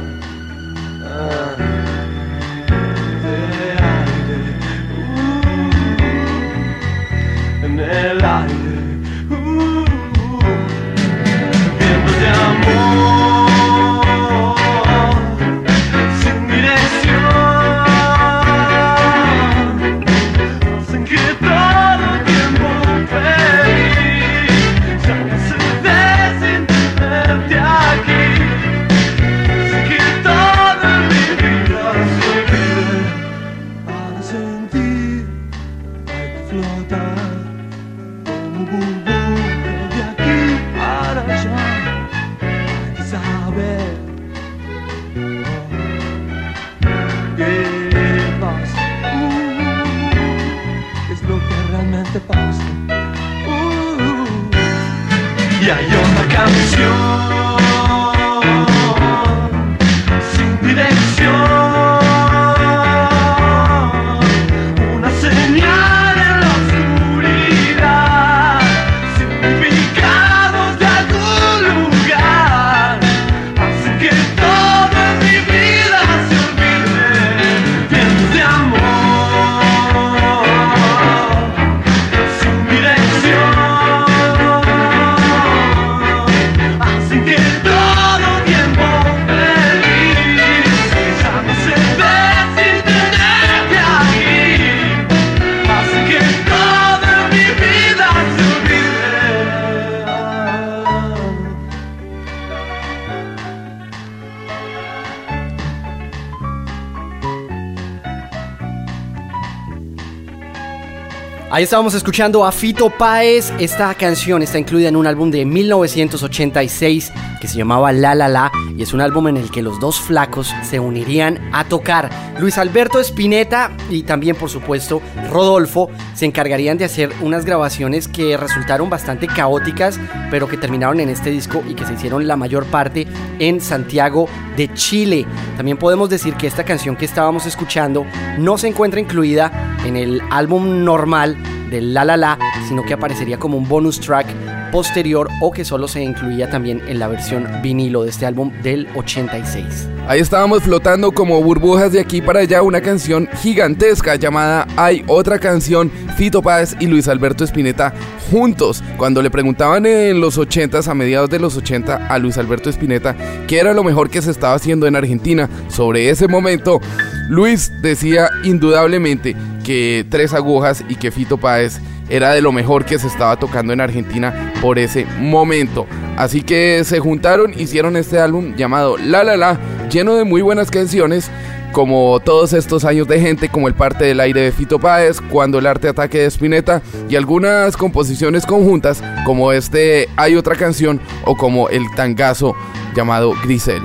[111.63, 113.53] Estábamos escuchando a Fito Páez.
[113.57, 118.51] Esta canción está incluida en un álbum de 1986 que se llamaba La La La
[118.77, 122.09] y es un álbum en el que los dos flacos se unirían a tocar.
[122.37, 125.01] Luis Alberto Spinetta y también por supuesto
[125.31, 129.97] Rodolfo se encargarían de hacer unas grabaciones que resultaron bastante caóticas
[130.29, 133.07] pero que terminaron en este disco y que se hicieron la mayor parte
[133.39, 135.25] en Santiago de Chile.
[135.55, 138.05] También podemos decir que esta canción que estábamos escuchando
[138.37, 141.37] no se encuentra incluida en el álbum normal
[141.73, 144.27] de La La La, sino que aparecería como un bonus track
[144.73, 148.87] posterior o que solo se incluía también en la versión vinilo de este álbum del
[148.95, 149.87] 86.
[150.07, 155.37] Ahí estábamos flotando como burbujas de aquí para allá una canción gigantesca llamada Hay otra
[155.37, 157.93] canción, Fito Páez y Luis Alberto Spinetta
[158.31, 158.83] juntos.
[158.97, 163.15] Cuando le preguntaban en los 80s, a mediados de los 80, a Luis Alberto Spinetta
[163.47, 166.81] qué era lo mejor que se estaba haciendo en Argentina sobre ese momento,
[167.29, 171.79] Luis decía indudablemente que Tres Agujas y que Fito Páez
[172.13, 175.87] era de lo mejor que se estaba tocando en Argentina por ese momento.
[176.15, 179.59] Así que se juntaron, hicieron este álbum llamado La La La,
[179.89, 181.31] lleno de muy buenas canciones
[181.71, 185.57] como todos estos años de gente, como el parte del aire de Fito Páez, cuando
[185.57, 191.35] el arte ataque de Spinetta y algunas composiciones conjuntas como este Hay otra canción o
[191.35, 192.55] como el tangazo
[192.95, 193.81] llamado Grisel.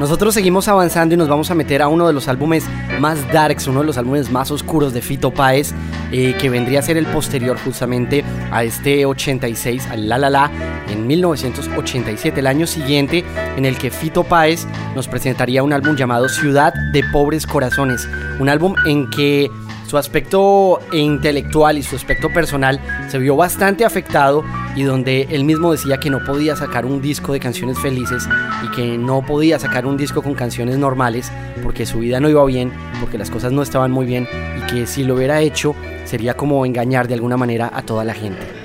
[0.00, 2.64] Nosotros seguimos avanzando y nos vamos a meter a uno de los álbumes
[3.00, 5.74] más darks, uno de los álbumes más oscuros de Fito Páez,
[6.12, 10.52] eh, que vendría a ser el posterior justamente a este 86, al La La La,
[10.88, 13.24] en 1987, el año siguiente
[13.56, 18.48] en el que Fito Páez nos presentaría un álbum llamado Ciudad de Pobres Corazones, un
[18.48, 19.50] álbum en que
[19.88, 22.78] su aspecto intelectual y su aspecto personal
[23.08, 24.44] se vio bastante afectado
[24.76, 28.28] y donde él mismo decía que no podía sacar un disco de canciones felices
[28.64, 31.32] y que no podía sacar un disco con canciones normales
[31.62, 32.70] porque su vida no iba bien,
[33.00, 34.28] porque las cosas no estaban muy bien
[34.58, 35.74] y que si lo hubiera hecho
[36.04, 38.57] sería como engañar de alguna manera a toda la gente.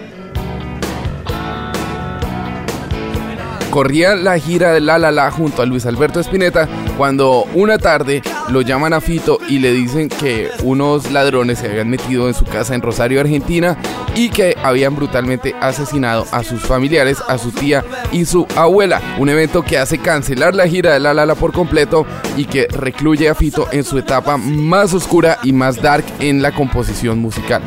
[3.73, 8.21] Corría la gira de La La La junto a Luis Alberto Spinetta cuando una tarde
[8.49, 12.45] lo llaman a Fito y le dicen que unos ladrones se habían metido en su
[12.45, 13.75] casa en Rosario, Argentina
[14.15, 19.01] y que habían brutalmente asesinado a sus familiares, a su tía y su abuela.
[19.17, 22.05] Un evento que hace cancelar la gira de La La La por completo
[22.37, 26.51] y que recluye a Fito en su etapa más oscura y más dark en la
[26.53, 27.63] composición musical.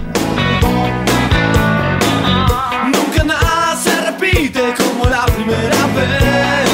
[5.17, 6.67] La primera vez.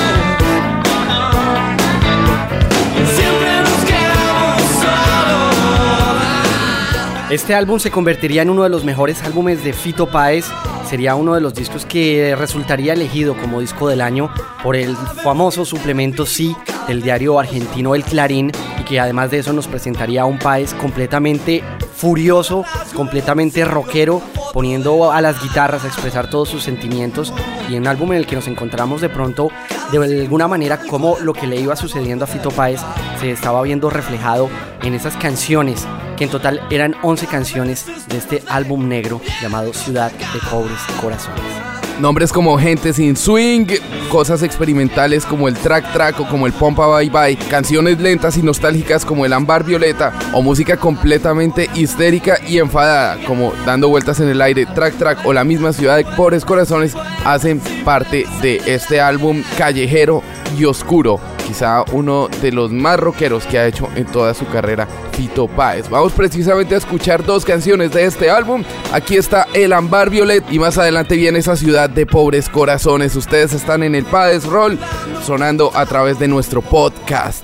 [7.30, 10.46] Este álbum se convertiría en uno de los mejores álbumes de Fito Páez.
[10.90, 14.30] Sería uno de los discos que resultaría elegido como disco del año
[14.62, 16.54] por el famoso suplemento Sí
[16.86, 20.74] del diario argentino El Clarín y que además de eso nos presentaría a un Páez
[20.74, 21.62] completamente
[22.02, 22.64] furioso,
[22.96, 24.20] completamente rockero,
[24.52, 27.32] poniendo a las guitarras a expresar todos sus sentimientos
[27.68, 29.50] y un álbum en el que nos encontramos de pronto
[29.92, 32.80] de alguna manera como lo que le iba sucediendo a Fito Páez
[33.20, 34.50] se estaba viendo reflejado
[34.82, 35.86] en esas canciones
[36.16, 41.71] que en total eran 11 canciones de este álbum negro llamado Ciudad de Pobres Corazones.
[42.02, 43.64] Nombres como Gente sin Swing,
[44.08, 48.42] cosas experimentales como el Track Track o como el Pompa Bye Bye, canciones lentas y
[48.42, 54.28] nostálgicas como el Ámbar Violeta o música completamente histérica y enfadada como Dando Vueltas en
[54.28, 59.00] el Aire, Track Track o la misma Ciudad de Pobres Corazones hacen parte de este
[59.00, 60.24] álbum callejero
[60.58, 64.88] y oscuro, quizá uno de los más rockeros que ha hecho en toda su carrera
[65.12, 65.88] Fito Páez.
[65.88, 68.64] Vamos precisamente a escuchar dos canciones de este álbum.
[68.92, 73.16] Aquí está El Ambar Violet y más adelante viene esa ciudad de pobres corazones.
[73.16, 74.78] Ustedes están en el Páez Roll
[75.24, 77.42] sonando a través de nuestro podcast.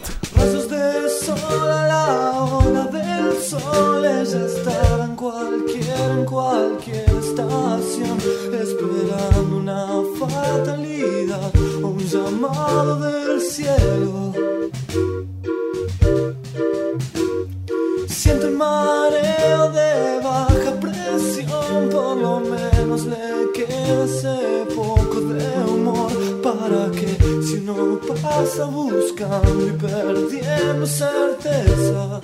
[27.78, 32.22] Uno pasa buscando y perdiendo certezas.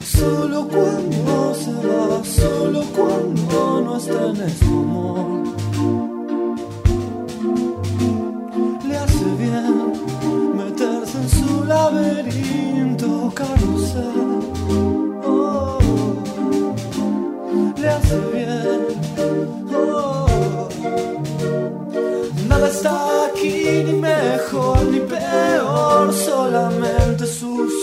[0.00, 5.44] Solo cuando se va, solo cuando no está en este amor.
[8.88, 9.92] Le hace bien
[10.56, 14.97] meterse en su laberinto carrusel.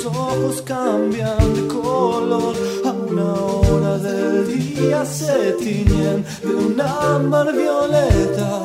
[0.05, 2.55] Ojos cambian de color.
[2.85, 8.61] A una hora del día se tiñen de un ámbar violeta.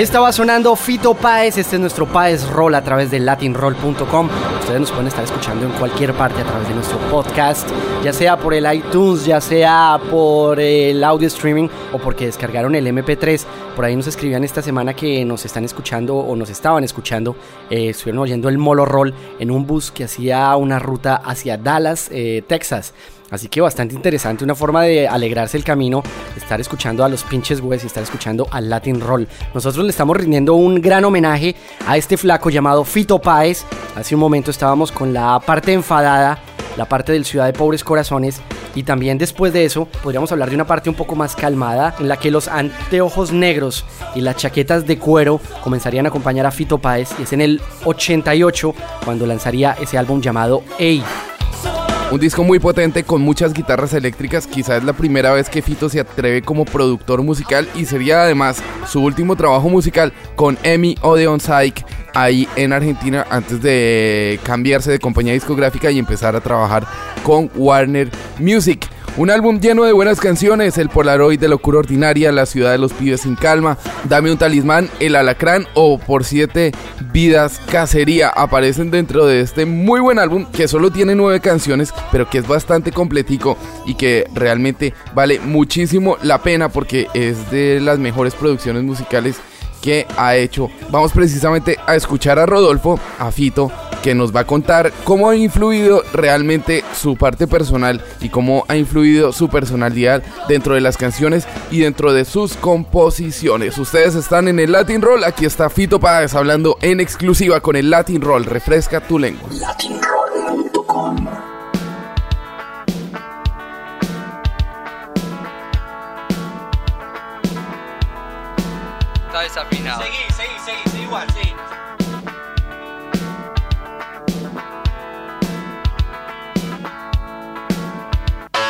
[0.00, 4.30] Ahí estaba sonando Fito Páez, este es nuestro Páez Roll a través de latinroll.com.
[4.60, 7.68] Ustedes nos pueden estar escuchando en cualquier parte a través de nuestro podcast,
[8.02, 12.86] ya sea por el iTunes, ya sea por el audio streaming o porque descargaron el
[12.86, 13.44] MP3.
[13.76, 17.36] Por ahí nos escribían esta semana que nos están escuchando o nos estaban escuchando,
[17.68, 22.08] eh, estuvieron oyendo el Molo Roll en un bus que hacía una ruta hacia Dallas,
[22.10, 22.94] eh, Texas.
[23.30, 26.02] Así que bastante interesante, una forma de alegrarse el camino,
[26.36, 29.28] estar escuchando a los pinches güeyes y estar escuchando al Latin Roll.
[29.54, 31.54] Nosotros le estamos rindiendo un gran homenaje
[31.86, 33.64] a este flaco llamado Fito Páez.
[33.96, 36.38] Hace un momento estábamos con la parte enfadada,
[36.76, 38.40] la parte del Ciudad de Pobres Corazones.
[38.74, 42.06] Y también después de eso podríamos hablar de una parte un poco más calmada en
[42.06, 46.78] la que los anteojos negros y las chaquetas de cuero comenzarían a acompañar a Fito
[46.78, 48.74] Páez y es en el 88
[49.04, 51.02] cuando lanzaría ese álbum llamado Ey.
[52.12, 55.88] Un disco muy potente con muchas guitarras eléctricas, quizás es la primera vez que Fito
[55.88, 61.38] se atreve como productor musical y sería además su último trabajo musical con Emi Odeon
[61.38, 66.84] Psych ahí en Argentina antes de cambiarse de compañía discográfica y empezar a trabajar
[67.22, 68.88] con Warner Music.
[69.16, 72.92] Un álbum lleno de buenas canciones, El Polaroid de Locura Ordinaria, La Ciudad de los
[72.92, 73.76] Pibes sin Calma,
[74.08, 76.72] Dame un Talismán, El Alacrán o Por Siete
[77.12, 78.28] Vidas Cacería.
[78.28, 82.46] Aparecen dentro de este muy buen álbum que solo tiene nueve canciones, pero que es
[82.46, 88.84] bastante completico y que realmente vale muchísimo la pena porque es de las mejores producciones
[88.84, 89.36] musicales
[89.80, 90.70] que ha hecho.
[90.90, 93.70] Vamos precisamente a escuchar a Rodolfo, a Fito,
[94.02, 98.76] que nos va a contar cómo ha influido realmente su parte personal y cómo ha
[98.76, 103.78] influido su personalidad dentro de las canciones y dentro de sus composiciones.
[103.78, 107.90] Ustedes están en el Latin Roll, aquí está Fito Páez hablando en exclusiva con el
[107.90, 108.44] Latin Roll.
[108.44, 109.48] Refresca tu lengua.
[109.52, 111.49] Latinroll.com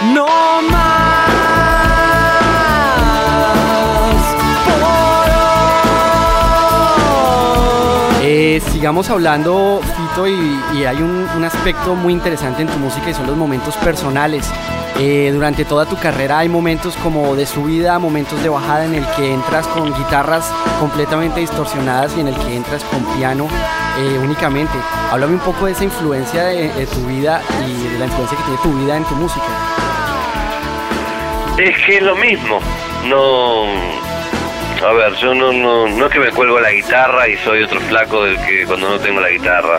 [0.02, 0.26] No
[0.70, 1.28] más
[4.80, 5.28] por.
[8.22, 13.26] Eh, sigamos hablando, Fito, y, hay un, aspecto muy interesante en tu música y son
[13.26, 14.50] los momentos personales.
[14.98, 19.06] Eh, durante toda tu carrera hay momentos como de subida, momentos de bajada en el
[19.16, 23.48] que entras con guitarras completamente distorsionadas y en el que entras con piano
[23.98, 24.72] eh, únicamente.
[25.10, 28.60] Háblame un poco de esa influencia de tu vida y de la influencia que tiene
[28.62, 29.89] tu vida en tu música.
[31.60, 32.58] Es que es lo mismo.
[33.04, 33.64] No.
[34.82, 37.78] A ver, yo no, no, no es que me cuelgo la guitarra y soy otro
[37.80, 39.78] flaco del que cuando no tengo la guitarra.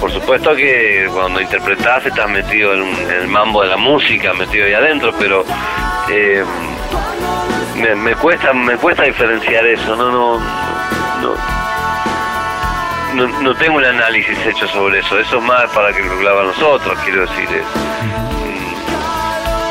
[0.00, 4.74] Por supuesto que cuando interpretás estás metido en, el mambo de la música, metido ahí
[4.74, 5.46] adentro, pero
[6.10, 6.44] eh,
[7.96, 9.96] me, cuesta me cuesta diferenciar eso.
[9.96, 10.38] No, no,
[13.14, 15.18] no, no, tengo un análisis hecho sobre eso.
[15.18, 17.48] Eso es más para que lo hagan los otros, quiero decir.
[17.48, 18.27] es, mm,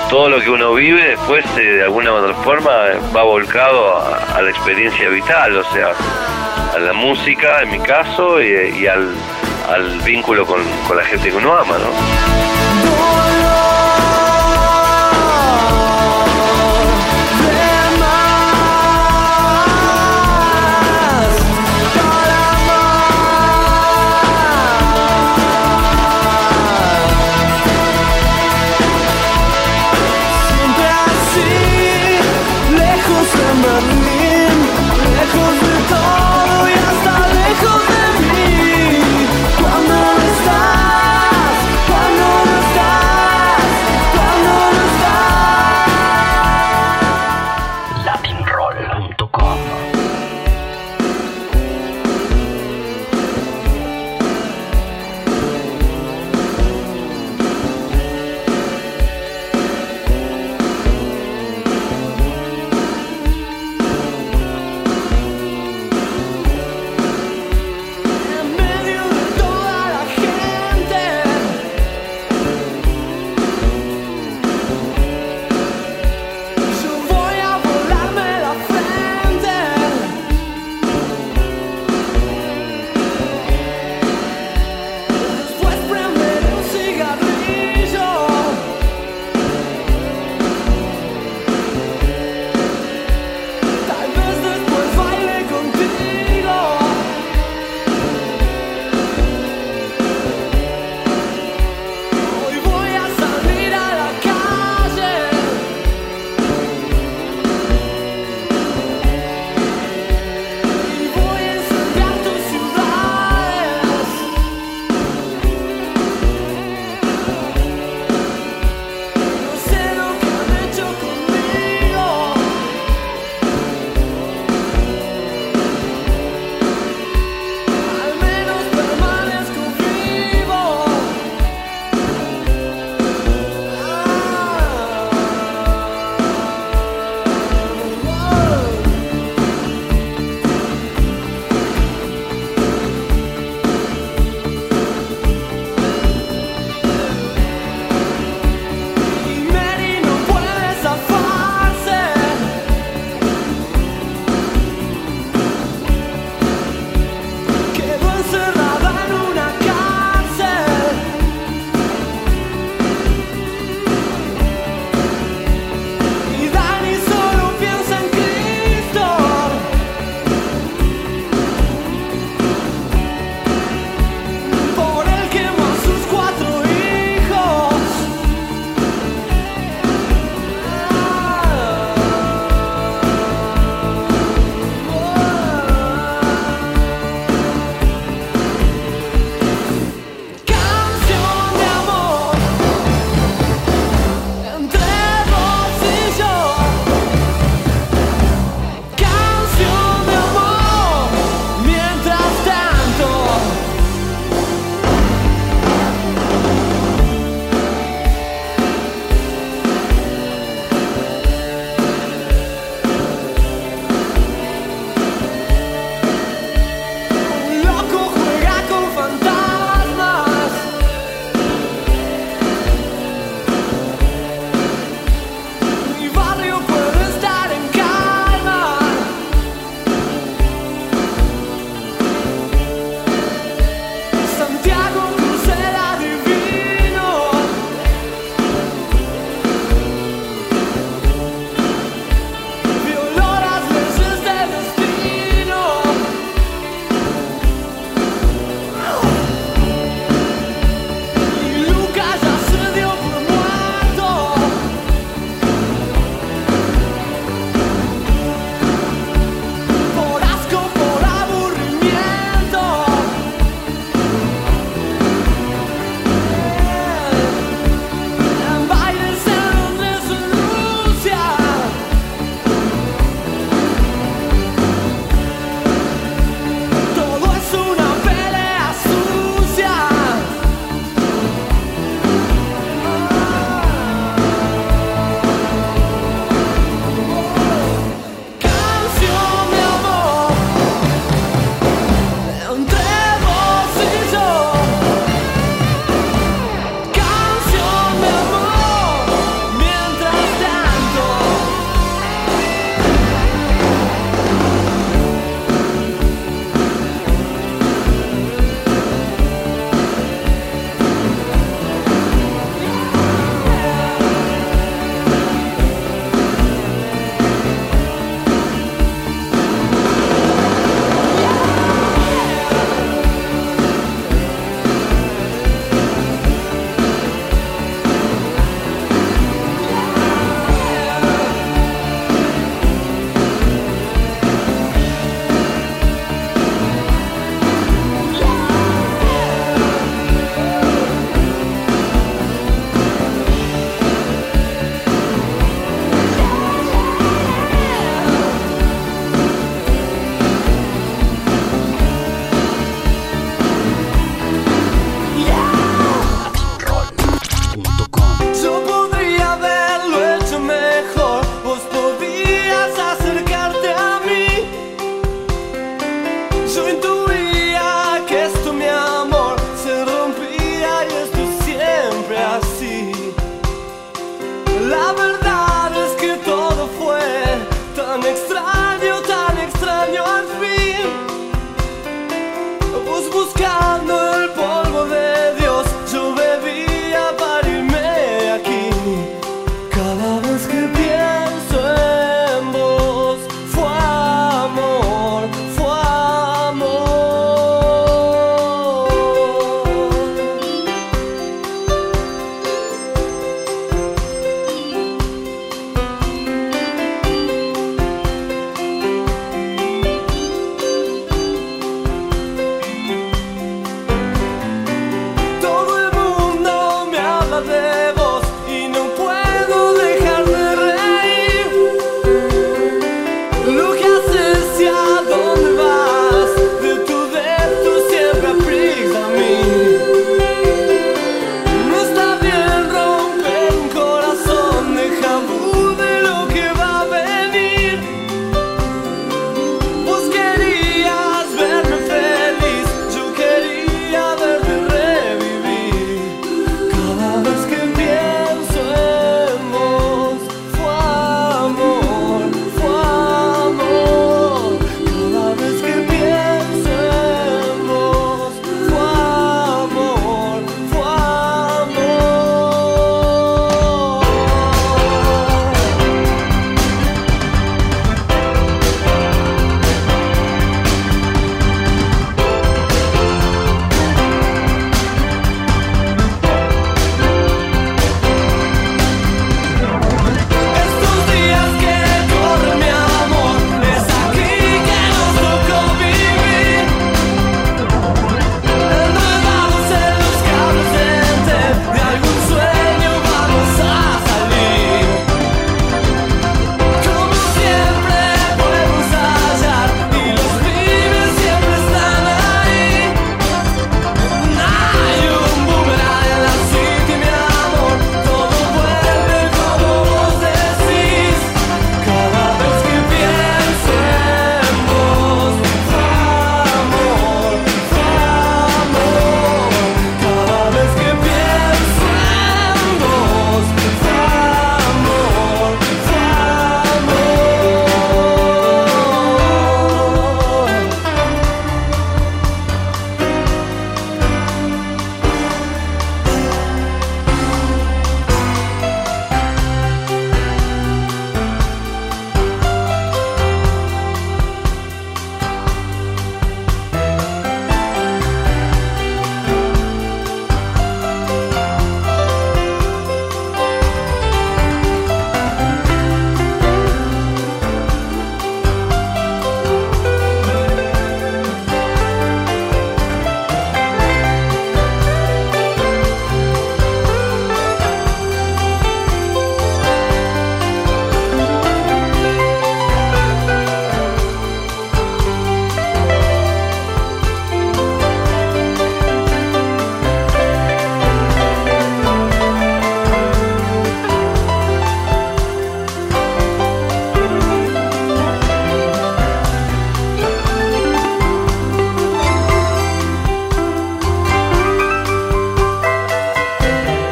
[0.09, 2.71] todo lo que uno vive después eh, de alguna u otra forma
[3.15, 5.93] va volcado a, la experiencia vital, o sea,
[6.73, 11.57] a la música en mi caso y, al vínculo con, con la gente que uno
[11.57, 13.46] ama, ¿no?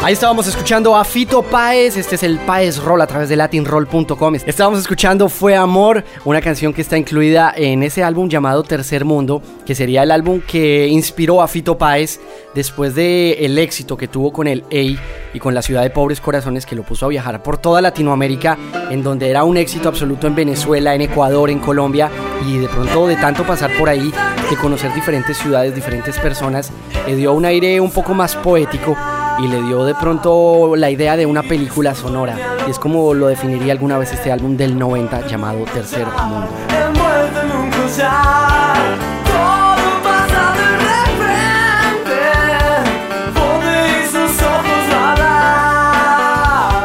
[0.05, 4.35] Ahí estábamos escuchando a Fito Páez, este es el Páez Roll a través de latinroll.com.
[4.35, 9.41] Estábamos escuchando Fue Amor, una canción que está incluida en ese álbum llamado Tercer Mundo,
[9.65, 12.19] que sería el álbum que inspiró a Fito Páez
[12.53, 14.99] después de el éxito que tuvo con el EI
[15.33, 18.59] y con la ciudad de Pobres Corazones que lo puso a viajar por toda Latinoamérica,
[18.91, 22.11] en donde era un éxito absoluto en Venezuela, en Ecuador, en Colombia
[22.47, 24.13] y de pronto de tanto pasar por ahí,
[24.51, 26.71] de conocer diferentes ciudades, diferentes personas,
[27.07, 28.95] le dio un aire un poco más poético
[29.39, 32.37] y le dio de pronto la idea de una película sonora.
[32.67, 36.49] Y es como lo definiría alguna vez este álbum del 90 llamado Tercer Mundo.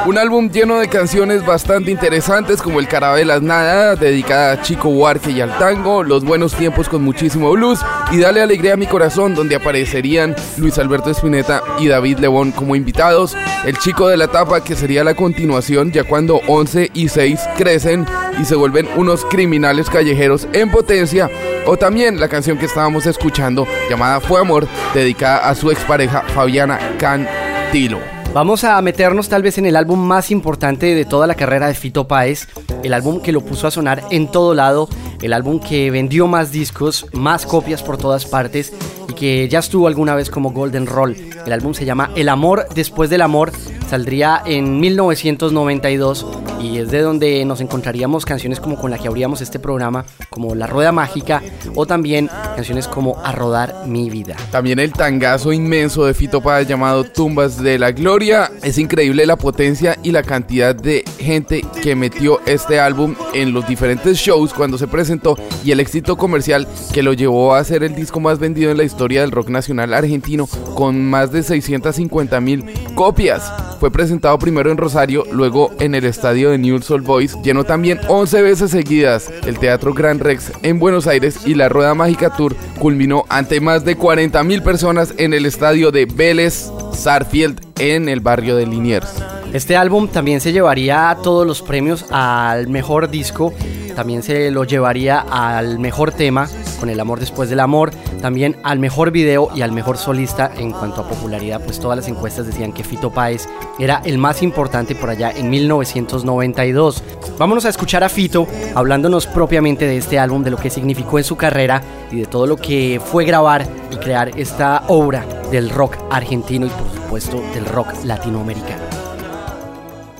[0.07, 5.31] Un álbum lleno de canciones bastante interesantes como El Carabelas Nada, dedicada a Chico Huarque
[5.31, 7.79] y al tango, Los Buenos Tiempos con muchísimo blues
[8.13, 12.75] y Dale Alegría a mi Corazón, donde aparecerían Luis Alberto Espineta y David Lebón como
[12.75, 17.41] invitados, El Chico de la Tapa, que sería la continuación ya cuando 11 y 6
[17.57, 18.07] crecen
[18.41, 21.31] y se vuelven unos criminales callejeros en potencia,
[21.67, 26.79] O también la canción que estábamos escuchando llamada Fue Amor, dedicada a su expareja Fabiana
[26.99, 28.01] Cantilo.
[28.33, 31.75] Vamos a meternos tal vez en el álbum más importante de toda la carrera de
[31.75, 32.47] Fito Páez,
[32.85, 34.89] el álbum que lo puso a sonar en todo lado,
[35.23, 38.73] el álbum que vendió más discos, más copias por todas partes
[39.09, 41.17] y que ya estuvo alguna vez como Golden Roll.
[41.47, 43.53] El álbum se llama El amor después del amor,
[43.89, 46.27] saldría en 1992
[46.61, 50.55] y es de donde nos encontraríamos canciones como con la que abríamos este programa, como
[50.55, 51.43] La Rueda Mágica
[51.75, 54.37] o también canciones como A Rodar Mi Vida.
[54.51, 58.51] También el tangazo inmenso de Fito Páez llamado Tumbas de la Gloria.
[58.63, 63.67] Es increíble la potencia y la cantidad de gente que metió este álbum en los
[63.67, 67.95] diferentes shows cuando se presentó y el éxito comercial que lo llevó a ser el
[67.95, 72.65] disco más vendido en la historia del rock nacional argentino con más de 650 mil
[72.95, 73.51] copias.
[73.81, 77.35] Fue presentado primero en Rosario, luego en el estadio de Newell's Old Boys.
[77.43, 81.95] Llenó también 11 veces seguidas el Teatro Gran Rex en Buenos Aires y la Rueda
[81.95, 87.59] Mágica Tour culminó ante más de 40 mil personas en el estadio de Vélez Sarfield
[87.79, 89.15] en el barrio de Liniers.
[89.55, 93.55] Este álbum también se llevaría todos los premios al mejor disco,
[93.97, 96.49] también se lo llevaría al mejor tema,
[96.79, 100.73] con El amor después del amor, también al mejor video y al mejor solista en
[100.73, 103.49] cuanto a popularidad, pues todas las encuestas decían que Fito Páez
[103.79, 107.03] era el más importante por allá en 1992.
[107.39, 111.25] Vámonos a escuchar a Fito hablándonos propiamente de este álbum, de lo que significó en
[111.25, 115.97] su carrera y de todo lo que fue grabar y crear esta obra del rock
[116.11, 118.83] argentino y por supuesto del rock latinoamericano.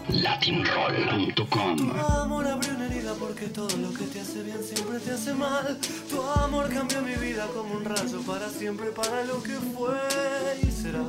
[0.09, 1.91] latinroll.com
[6.09, 9.99] Tu amor cambió mi vida como un rayo para siempre, para lo que fue
[10.63, 11.05] y será.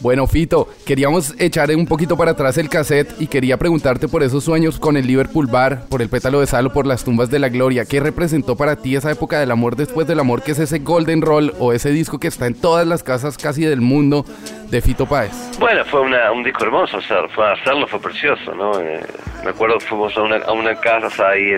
[0.00, 4.42] Bueno, Fito, queríamos echar un poquito para atrás el cassette y quería preguntarte por esos
[4.44, 7.50] sueños con el Liverpool Bar, por el pétalo de salo, por las tumbas de la
[7.50, 7.84] gloria.
[7.84, 11.20] ¿Qué representó para ti esa época del amor después del amor, que es ese Golden
[11.20, 14.24] Roll o ese disco que está en todas las casas casi del mundo
[14.70, 15.32] de Fito Páez?
[15.58, 18.80] Bueno, fue una- un disco hermoso hacer, fue hacerlo fue precioso, ¿no?
[18.80, 19.00] Eh,
[19.44, 21.50] me acuerdo que fuimos a una, a una casa ahí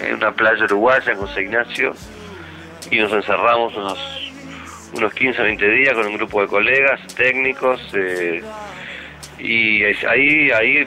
[0.00, 1.92] en, una playa uruguaya con Ignacio
[2.90, 3.98] y nos encerramos unos,
[4.94, 8.42] unos 15 20 días con un grupo de colegas, técnicos, eh,
[9.38, 10.86] y ahí ahí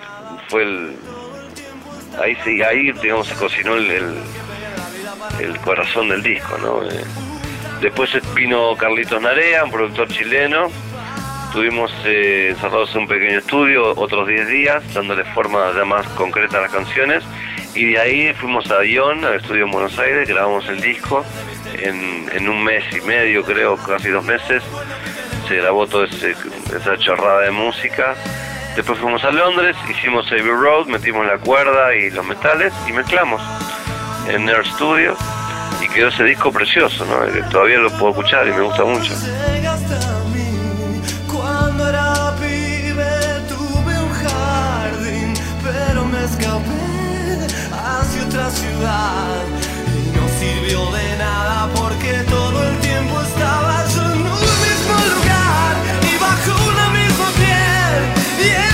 [0.49, 0.95] fue el...
[2.21, 4.15] Ahí ahí digamos se cocinó el, el,
[5.39, 6.83] el corazón del disco, ¿no?
[6.83, 7.03] Eh,
[7.81, 10.69] después vino Carlitos Narea, un productor chileno,
[11.51, 16.59] Estuvimos eh, encerrados en un pequeño estudio otros 10 días, dándole forma ya más concreta
[16.59, 17.25] a las canciones.
[17.73, 21.23] Y de ahí fuimos a Ion, al estudio en Buenos Aires, grabamos el disco
[21.73, 24.61] en, en un mes y medio, creo, casi dos meses.
[25.47, 28.15] Se grabó toda esa chorrada de música.
[28.75, 33.41] Después fuimos a Londres, hicimos Abbey Road, metimos la cuerda y los metales y mezclamos
[34.27, 35.15] en Nerd Studio.
[35.81, 37.31] Y quedó ese disco precioso, ¿no?
[37.31, 39.13] Que Todavía lo puedo escuchar y me gusta mucho.
[46.21, 46.90] Escapé
[48.49, 49.43] ciudad.
[49.95, 55.73] Y no sirvió de nada porque todo el tiempo estaba yo en un mismo lugar
[56.11, 58.70] y bajo una misma piel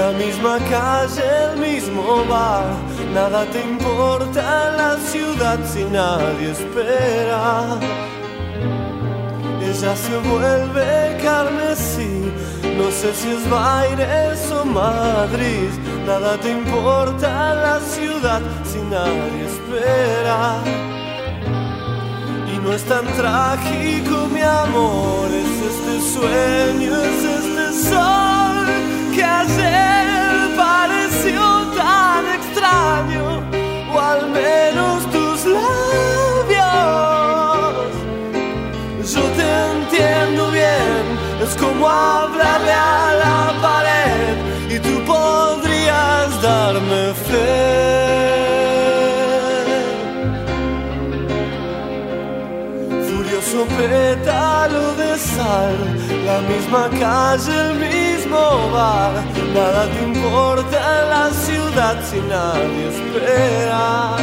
[0.00, 2.64] la misma calle, el mismo bar.
[3.12, 4.42] Nada te importa
[4.80, 7.78] la ciudad si nadie espera.
[9.68, 10.88] Ella se vuelve
[11.22, 12.32] carmesí,
[12.78, 15.70] no sé si es Baires o Madrid.
[16.06, 18.40] Nada te importa la ciudad
[18.70, 20.40] si nadie espera.
[22.52, 28.59] Y no es tan trágico, mi amor, es este sueño, es este sol
[29.20, 31.42] que ayer pareció
[31.76, 33.24] tan extraño,
[33.92, 36.70] o al menos tus labios.
[39.12, 41.02] Yo te entiendo bien,
[41.44, 44.36] es como hablarle a la pared
[44.74, 47.60] y tú podrías darme fe.
[53.08, 55.76] Furioso pétalo de sal,
[56.24, 57.99] la misma calle, el mismo
[59.54, 60.78] nada te importa
[61.08, 64.16] la ciudad si nadie espera.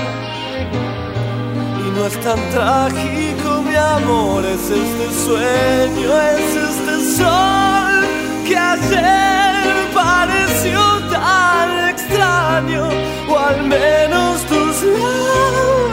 [1.86, 8.06] Y no es tan trágico, mi amor, es este sueño, es este sol
[8.48, 9.54] que ayer
[9.94, 10.80] pareció
[11.12, 12.84] tan extraño,
[13.30, 14.84] o al menos tus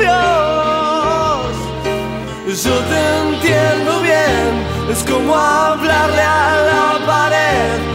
[0.01, 0.25] labios.
[2.65, 4.51] Yo te entiendo bien,
[4.91, 7.94] es como hablarle a la pared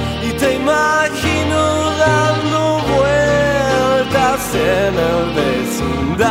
[0.69, 1.61] imagino
[1.97, 2.61] dando
[2.95, 6.29] vueltas en el vecindario.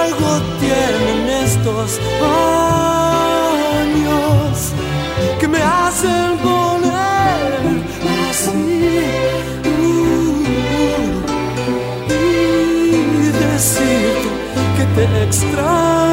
[0.00, 0.30] Algo
[0.60, 1.88] tienen estos
[3.02, 4.50] años
[5.40, 7.82] que me hacen poner
[8.30, 8.68] así.
[12.10, 16.07] y decirte que te extraño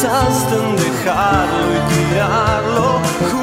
[0.00, 3.37] pensaste en dejarlo y tirarlo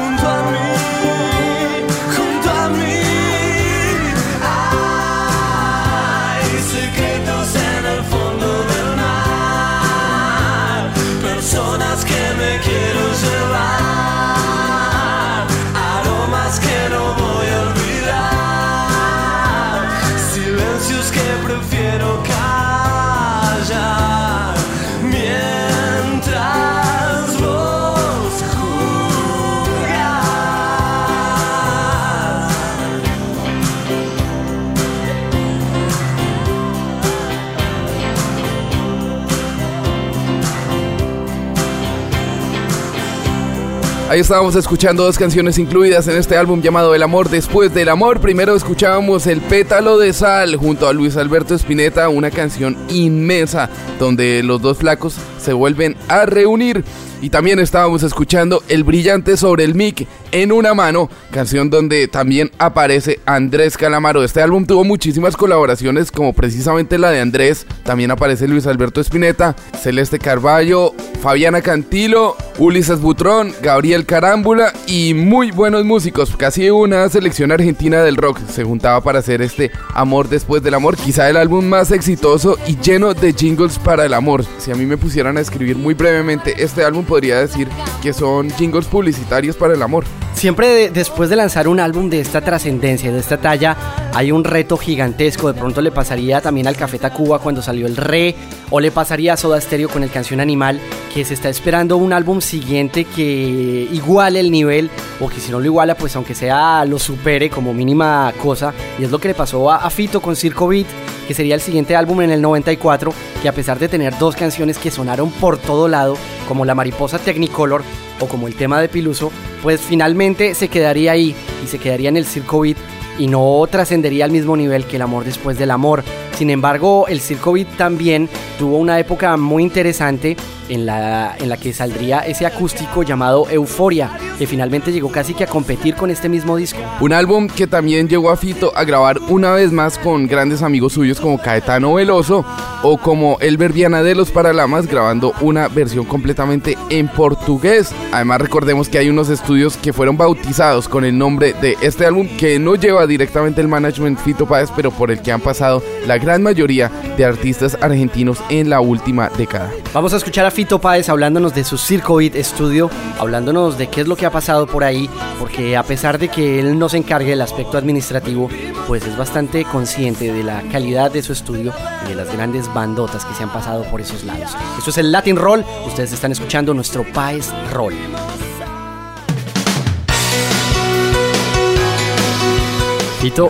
[44.08, 48.20] Ahí estábamos escuchando dos canciones incluidas en este álbum llamado El amor después del amor.
[48.20, 53.68] Primero escuchábamos El pétalo de sal junto a Luis Alberto Spinetta, una canción inmensa
[53.98, 55.16] donde los dos flacos
[55.46, 56.84] se vuelven a reunir.
[57.22, 62.50] Y también estábamos escuchando El brillante sobre el mic en una mano, canción donde también
[62.58, 64.22] aparece Andrés Calamaro.
[64.22, 67.66] Este álbum tuvo muchísimas colaboraciones, como precisamente la de Andrés.
[67.84, 70.92] También aparece Luis Alberto Spinetta, Celeste Carballo,
[71.22, 76.36] Fabiana Cantilo, Ulises Butrón, Gabriel Carámbula y muy buenos músicos.
[76.36, 80.96] Casi una selección argentina del rock se juntaba para hacer este Amor después del amor,
[80.96, 84.44] quizá el álbum más exitoso y lleno de jingles para el amor.
[84.58, 87.68] Si a mí me pusieran a escribir muy brevemente este álbum, podría decir
[88.02, 90.04] que son jingles publicitarios para el amor.
[90.36, 93.74] Siempre de- después de lanzar un álbum de esta trascendencia, de esta talla,
[94.14, 95.50] hay un reto gigantesco.
[95.50, 98.34] De pronto le pasaría también al Café Tacuba cuando salió el Re,
[98.70, 100.78] o le pasaría a Soda Stereo con el Canción Animal,
[101.14, 104.90] que se está esperando un álbum siguiente que iguale el nivel,
[105.20, 108.74] o que si no lo iguala, pues aunque sea lo supere como mínima cosa.
[108.98, 110.86] Y es lo que le pasó a, a Fito con Circo Beat,
[111.26, 113.10] que sería el siguiente álbum en el 94,
[113.40, 117.18] que a pesar de tener dos canciones que sonaron por todo lado, como La Mariposa
[117.18, 117.82] Technicolor
[118.20, 119.32] o como el tema de Piluso,
[119.62, 121.34] pues finalmente se quedaría ahí
[121.64, 122.76] y se quedaría en el Circo Beat
[123.18, 126.04] y no trascendería al mismo nivel que el amor después del amor.
[126.36, 130.36] Sin embargo, el Circo Beat también tuvo una época muy interesante
[130.68, 135.44] en la, en la que saldría ese acústico llamado Euforia, que finalmente llegó casi que
[135.44, 136.78] a competir con este mismo disco.
[137.00, 140.94] Un álbum que también llegó a Fito a grabar una vez más con grandes amigos
[140.94, 142.44] suyos como Caetano Veloso
[142.82, 147.92] o como Elber Viana de los Paralamas grabando una versión completamente en portugués.
[148.12, 152.28] Además recordemos que hay unos estudios que fueron bautizados con el nombre de este álbum
[152.36, 156.18] que no lleva directamente el management Fito Páez pero por el que han pasado la
[156.26, 159.70] gran mayoría de artistas argentinos en la última década.
[159.94, 162.90] Vamos a escuchar a Fito Páez hablándonos de su Circo Beat Studio,
[163.20, 165.08] hablándonos de qué es lo que ha pasado por ahí,
[165.38, 168.50] porque a pesar de que él no se encargue del aspecto administrativo,
[168.88, 171.72] pues es bastante consciente de la calidad de su estudio
[172.04, 174.50] y de las grandes bandotas que se han pasado por esos lados.
[174.76, 177.94] Esto es el Latin Roll, ustedes están escuchando nuestro Páez Roll.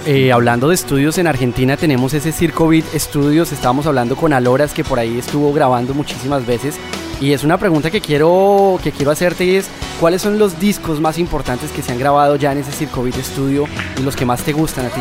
[0.07, 3.53] Eh, hablando de estudios en Argentina, tenemos ese Circo Beat Studios.
[3.53, 6.81] Estábamos hablando con Aloras, que por ahí estuvo grabando muchísimas veces.
[7.21, 9.71] Y es una pregunta que quiero, que quiero hacerte y es,
[10.01, 13.17] ¿cuáles son los discos más importantes que se han grabado ya en ese Circo Beat
[13.17, 13.67] Studio
[13.99, 15.01] y los que más te gustan a ti?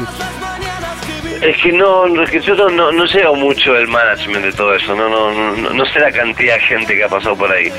[1.41, 4.75] Es que no, es que yo no, no, no llevo mucho el management de todo
[4.75, 7.71] eso, no, no, no, no sé la cantidad de gente que ha pasado por ahí.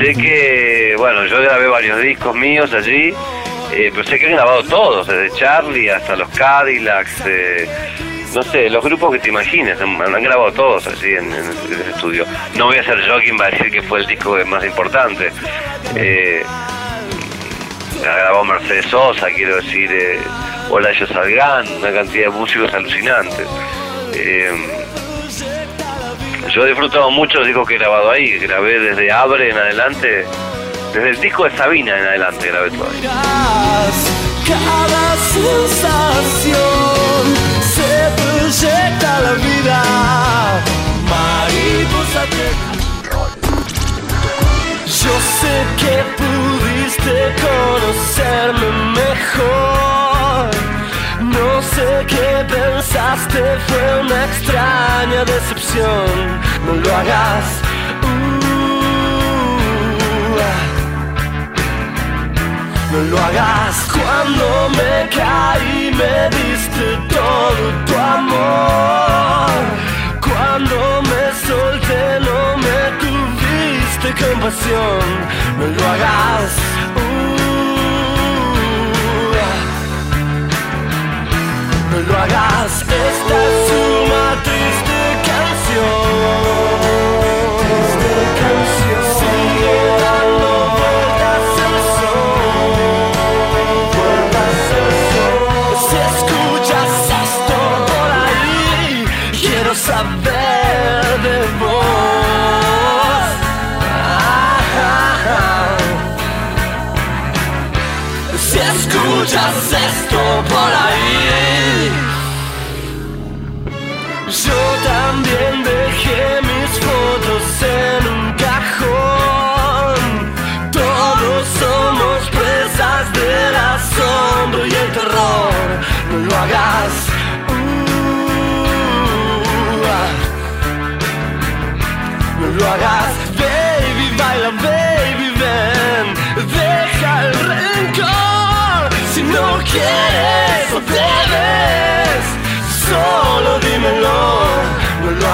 [0.00, 3.14] Sé que, bueno, yo grabé varios discos míos allí,
[3.72, 7.68] eh, pero sé que han grabado todos, desde Charlie hasta los Cadillacs, eh,
[8.34, 12.24] no sé, los grupos que te imagines, han, grabado todos allí en, en ese- estudio.
[12.56, 15.30] No voy a ser yo quien va a decir que fue el disco más importante.
[15.96, 16.42] Eh,
[18.00, 20.18] ha grabado Mercedes Sosa, quiero decir, eh,
[20.70, 23.46] Olayo Salgán, una cantidad de músicos alucinantes.
[24.14, 24.50] Eh,
[26.52, 30.24] yo he disfrutado mucho los discos que he grabado ahí, grabé desde Abre en adelante,
[30.92, 32.88] desde el disco de Sabina en adelante grabé todo.
[34.46, 36.52] Cada sensación
[37.74, 39.82] se proyecta la vida.
[41.08, 42.24] Mariposa
[44.86, 48.68] Yo sé que pudiste conocerme
[49.00, 50.50] mejor.
[51.20, 56.40] No sé qué pensaste, fue una extraña decepción.
[56.66, 57.71] No lo hagas.
[62.92, 69.62] No lo hagas cuando me caí, me diste todo tu amor.
[70.20, 70.76] Cuando
[71.10, 75.00] me solté, no me tuviste compasión.
[75.58, 76.50] No lo hagas.
[76.96, 77.00] Uh,
[81.90, 82.72] no lo hagas.
[82.82, 83.70] Esta es
[84.04, 84.98] una triste
[85.28, 86.41] canción.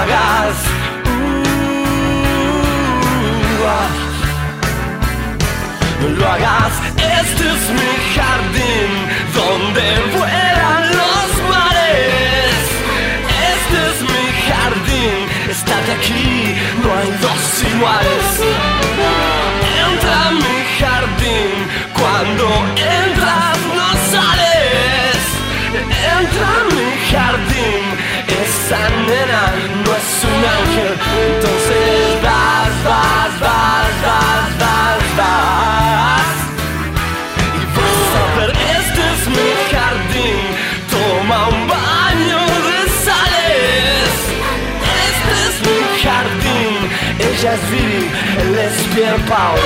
[0.01, 0.57] Hagas.
[1.07, 1.39] Uh.
[6.01, 8.91] No lo hagas, este es mi jardín
[9.35, 9.87] donde
[10.17, 12.63] vuelan los mares.
[13.53, 15.19] Este es mi jardín,
[15.51, 16.31] estate aquí,
[16.83, 18.27] no hay dos iguales.
[19.87, 21.51] Entra a mi jardín,
[21.99, 22.45] cuando
[22.77, 23.78] entras no.
[25.71, 27.85] Entra a mi jardín,
[28.27, 29.53] esa nena
[29.85, 30.95] no es un ángel,
[31.29, 36.29] entonces vas, vas, vas, vas, vas, vas.
[37.53, 40.41] Y vas a ver, este es mi jardín,
[40.91, 44.13] toma un baño de sales.
[45.05, 46.77] Este es mi jardín,
[47.19, 49.61] ella es Vivi, él es Pier Paolo.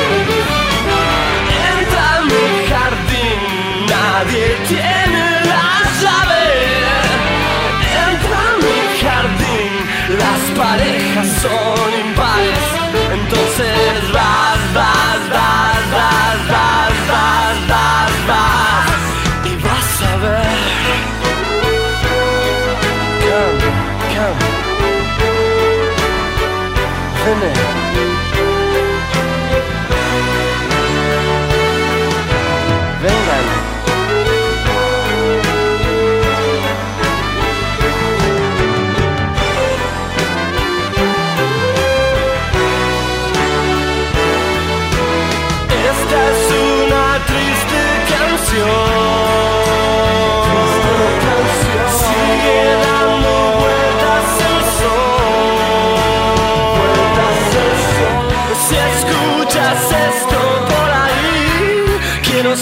[1.71, 3.39] Entra a mi jardín,
[3.87, 5.32] nadie tiene
[10.63, 12.65] parejas son impares.
[13.19, 19.03] Entonces vas, vas, vas, vas, vas, vas, vas, vas.
[19.45, 20.61] Y vas a ver.
[23.25, 23.59] Come,
[27.25, 27.82] come.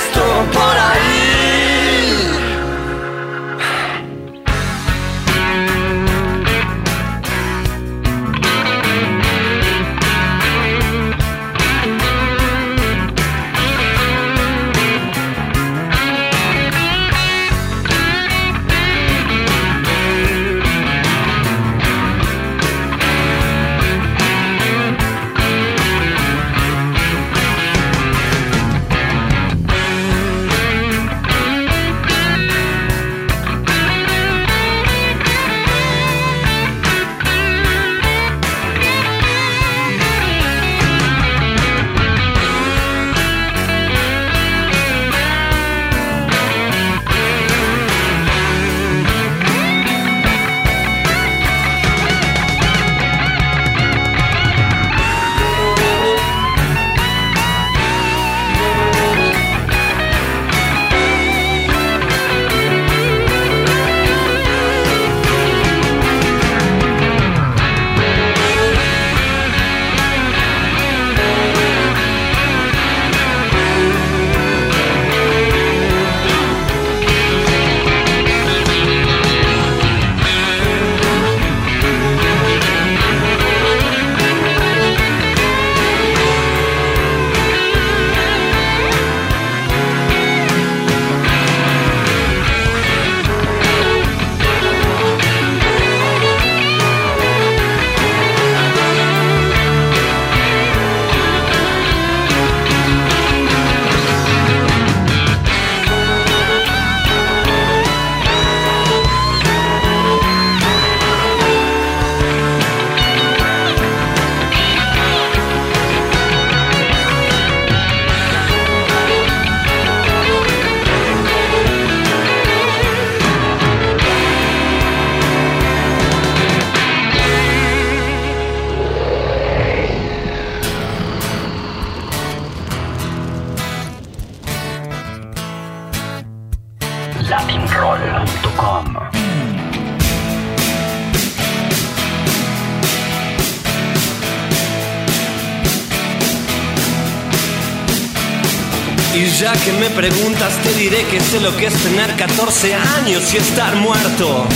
[149.94, 154.46] preguntas, te diré que sé lo que es tener 14 años y estar muerto.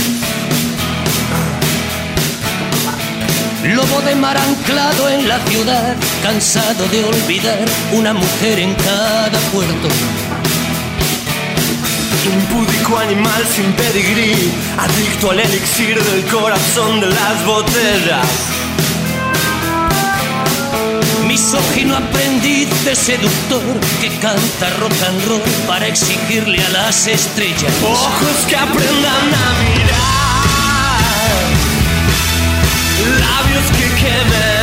[3.63, 9.87] Lobo de mar anclado en la ciudad, cansado de olvidar una mujer en cada puerto.
[12.25, 18.58] Impúdico animal sin pedigrí, adicto al elixir del corazón de las botellas.
[21.29, 23.61] Misógino aprendiz de seductor
[24.01, 27.71] que canta rock and roll para exigirle a las estrellas.
[27.83, 30.39] Ojos que aprendan a mirar,
[33.19, 34.58] labios que quemen,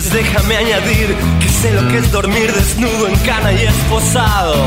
[0.00, 4.66] insistes déjame añadir Que sé lo que es dormir desnudo en cana y esposado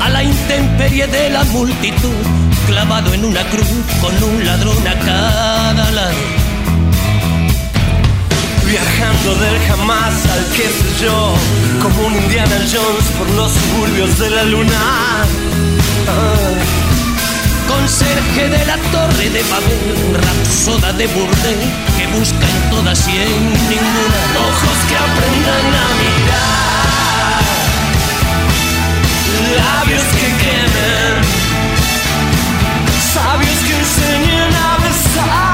[0.00, 2.14] a la intemperie de la multitud,
[2.68, 3.68] clavado en una cruz
[4.00, 6.14] con un ladrón a cada lado.
[8.64, 11.34] Viajando del jamás al qué sé yo
[11.82, 14.80] Como un Indiana Jones por los suburbios de la luna
[16.06, 16.78] Ah.
[17.68, 21.58] Conserje de la torre de Babel, rapsoda de burdel
[22.16, 24.20] busca en todas y en ninguna.
[24.48, 27.42] Ojos que aprendan a mirar,
[29.56, 31.14] labios que quemen,
[33.12, 35.47] sabios que enseñen a besar.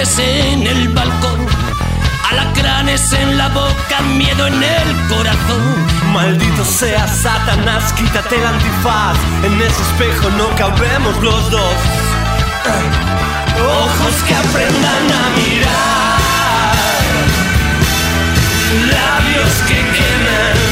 [0.00, 1.46] Tigres en el balcón,
[2.30, 5.86] alacranes en la boca, miedo en el corazón.
[6.12, 9.16] Maldito sea Satanás, quítate el antifaz.
[9.44, 11.74] En ese espejo no cabemos los dos.
[13.58, 16.76] Ojos que aprendan a mirar,
[18.90, 20.69] labios que quemen,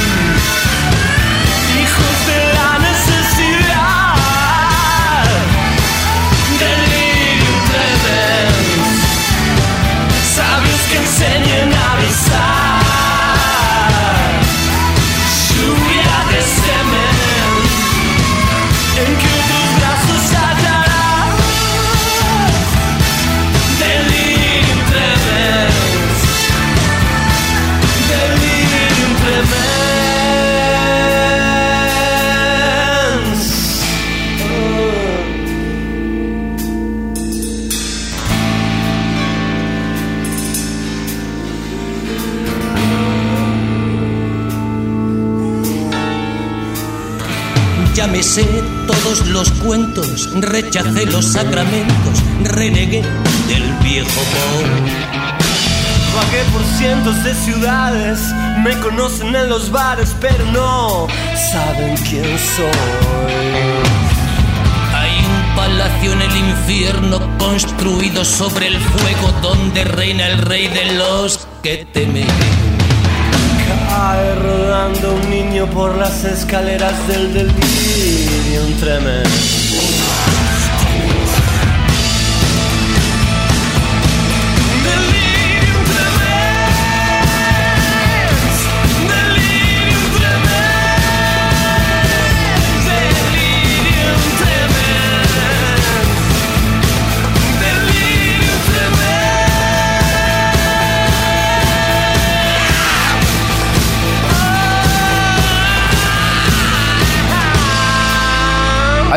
[47.99, 48.47] Ya me sé
[48.87, 53.03] todos los cuentos, rechacé los sacramentos, renegué
[53.49, 54.71] del viejo amor.
[56.15, 58.21] Vagué por cientos de ciudades,
[58.63, 61.09] me conocen en los bares, pero no
[61.51, 62.71] saben quién soy.
[64.95, 70.93] Hay un palacio en el infierno construido sobre el fuego donde reina el rey de
[70.95, 72.29] los que temen.
[74.09, 79.29] Cae rodando un niño por las escaleras del delirium tremens.
[79.29, 79.68] Delirium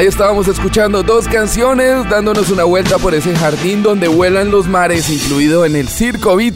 [0.01, 5.11] Ahí estábamos escuchando dos canciones, dándonos una vuelta por ese jardín donde vuelan los mares,
[5.11, 6.55] incluido en el Circo Beat.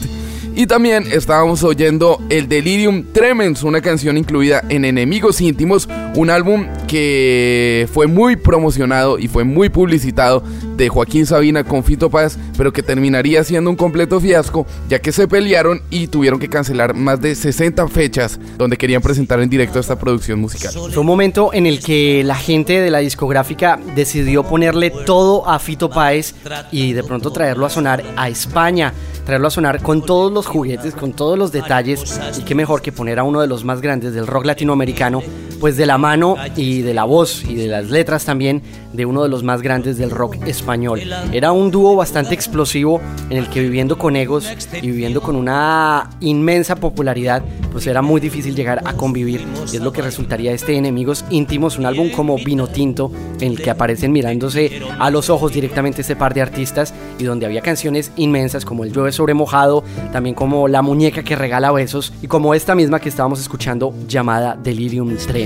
[0.58, 6.68] Y también estábamos oyendo El Delirium Tremens, una canción incluida en Enemigos Íntimos, un álbum
[6.88, 10.44] que fue muy promocionado y fue muy publicitado
[10.78, 15.12] de Joaquín Sabina con Fito Paz, pero que terminaría siendo un completo fiasco, ya que
[15.12, 19.80] se pelearon y tuvieron que cancelar más de 60 fechas donde querían presentar en directo
[19.80, 20.72] esta producción musical.
[20.72, 25.60] Fue un momento en el que la gente de la discográfica decidió ponerle todo a
[25.60, 26.34] Fito Páez
[26.72, 28.94] y de pronto traerlo a sonar a España,
[29.26, 32.92] traerlo a sonar con todos los juguetes, con todos los detalles y qué mejor que
[32.92, 35.22] poner a uno de los más grandes del rock latinoamericano
[35.60, 38.62] pues de la mano y de la voz y de las letras también
[38.94, 41.02] de uno de los más grandes del rock español.
[41.32, 44.48] Era un dúo bastante explosivo en el que viviendo con egos
[44.82, 49.82] y viviendo con una inmensa popularidad, pues era muy difícil llegar a convivir y es
[49.82, 54.12] lo que resultaría este Enemigos Íntimos, un álbum como Vino Tinto en el que aparecen
[54.12, 58.84] mirándose a los ojos directamente este par de artistas y donde había canciones inmensas como
[58.84, 63.00] El llueve sobre mojado, también como La muñeca que regala besos y como esta misma
[63.00, 65.45] que estábamos escuchando llamada Delirium Tremens.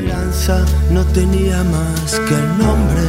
[0.91, 3.01] No tenía más que el nombre.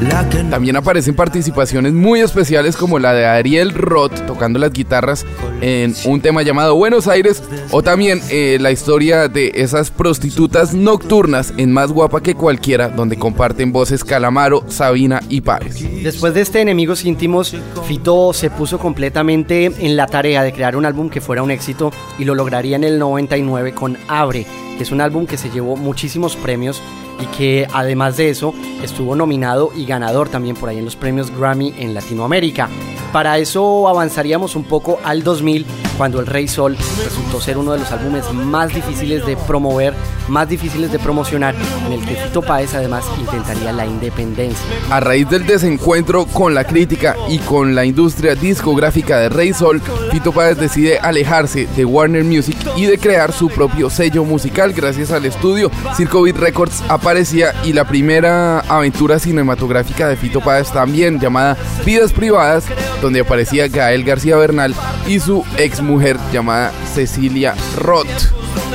[0.00, 4.72] La que no También aparecen participaciones muy especiales como la de Ariel Roth tocando las
[4.72, 5.24] guitarras
[5.62, 11.54] en un tema llamado Buenos Aires o también eh, la historia de esas prostitutas nocturnas
[11.56, 15.80] en Más Guapa que Cualquiera donde comparten voces Calamaro, Sabina y Páez.
[16.02, 17.56] Después de este Enemigos Íntimos,
[17.86, 21.90] Fito se puso completamente en la tarea de crear un álbum que fuera un éxito
[22.18, 24.46] y lo lograría en el 99 con Abre,
[24.76, 26.82] que es un álbum que se llevó muchísimos premios
[27.20, 31.30] y que además de eso estuvo nominado y ganador también por ahí en los premios
[31.30, 32.68] Grammy en Latinoamérica.
[33.16, 35.64] Para eso avanzaríamos un poco al 2000
[35.96, 39.94] cuando El Rey Sol resultó ser uno de los álbumes más difíciles de promover,
[40.28, 41.54] más difíciles de promocionar,
[41.86, 44.66] en el que Fito Páez además intentaría la independencia.
[44.90, 49.80] A raíz del desencuentro con la crítica y con la industria discográfica de Rey Sol,
[50.10, 55.10] Fito Páez decide alejarse de Warner Music y de crear su propio sello musical gracias
[55.10, 61.18] al estudio Circo Beat Records aparecía y la primera aventura cinematográfica de Fito Páez también
[61.18, 61.56] llamada
[61.86, 62.64] Vidas Privadas,
[63.06, 64.74] donde aparecía Gael García Bernal
[65.06, 68.08] y su ex mujer llamada Cecilia Roth.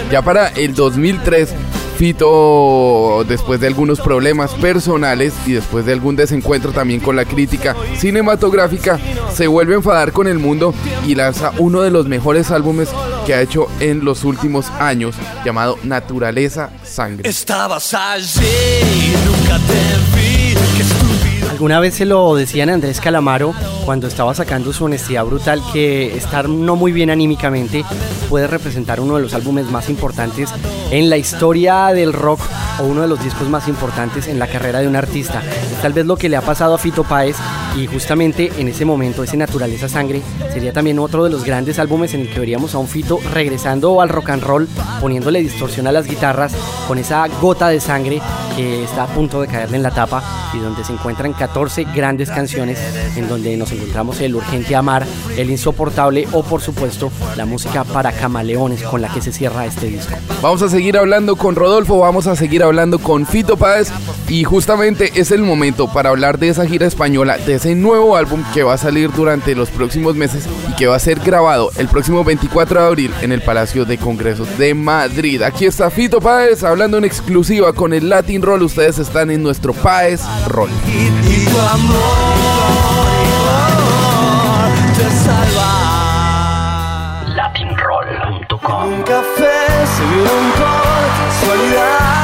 [0.10, 1.50] Ya para el 2003
[1.98, 7.76] Fito, después de algunos problemas personales y después de algún desencuentro también con la crítica
[7.98, 8.98] cinematográfica,
[9.36, 10.74] se vuelve a enfadar con el mundo
[11.06, 12.88] y lanza uno de los mejores álbumes
[13.26, 15.14] que ha hecho en los últimos años,
[15.44, 17.30] llamado Naturaleza Sangre.
[17.30, 20.21] estabas allí, nunca te.
[21.62, 23.54] Alguna vez se lo decían a Andrés Calamaro
[23.86, 27.86] cuando estaba sacando su honestidad brutal que estar no muy bien anímicamente
[28.30, 30.50] puede representar uno de los álbumes más importantes
[30.90, 32.40] en la historia del rock
[32.80, 35.44] o uno de los discos más importantes en la carrera de un artista.
[35.84, 37.36] Tal vez lo que le ha pasado a Fito Páez
[37.76, 40.22] y justamente en ese momento ese Naturaleza Sangre
[40.52, 44.02] sería también otro de los grandes álbumes en el que veríamos a un Fito regresando
[44.02, 44.68] al rock and roll,
[45.00, 46.54] poniéndole distorsión a las guitarras
[46.88, 48.22] con esa gota de sangre
[48.56, 50.24] que está a punto de caerle en la tapa
[50.54, 52.80] y donde se encuentran 14 grandes canciones
[53.16, 55.06] en donde nos encontramos el urgente amar,
[55.38, 59.88] el insoportable o por supuesto la música para camaleones con la que se cierra este
[59.88, 60.14] disco.
[60.42, 63.90] Vamos a seguir hablando con Rodolfo, vamos a seguir hablando con Fito Páez
[64.28, 68.44] y justamente es el momento para hablar de esa gira española, de ese nuevo álbum
[68.56, 71.88] que va a salir durante los próximos meses y que va a ser grabado el
[71.88, 75.44] próximo 24 de abril en el Palacio de Congresos de Madrid.
[75.44, 78.64] Aquí está Fito Páez hablando en exclusiva con el Latin Roll.
[78.64, 80.72] Ustedes están en nuestro Páez Roll.
[80.88, 82.00] Y tu amor
[84.98, 85.76] te salva.
[87.36, 90.02] latinroll.com Un café se
[90.58, 91.06] por
[91.46, 92.21] casualidad.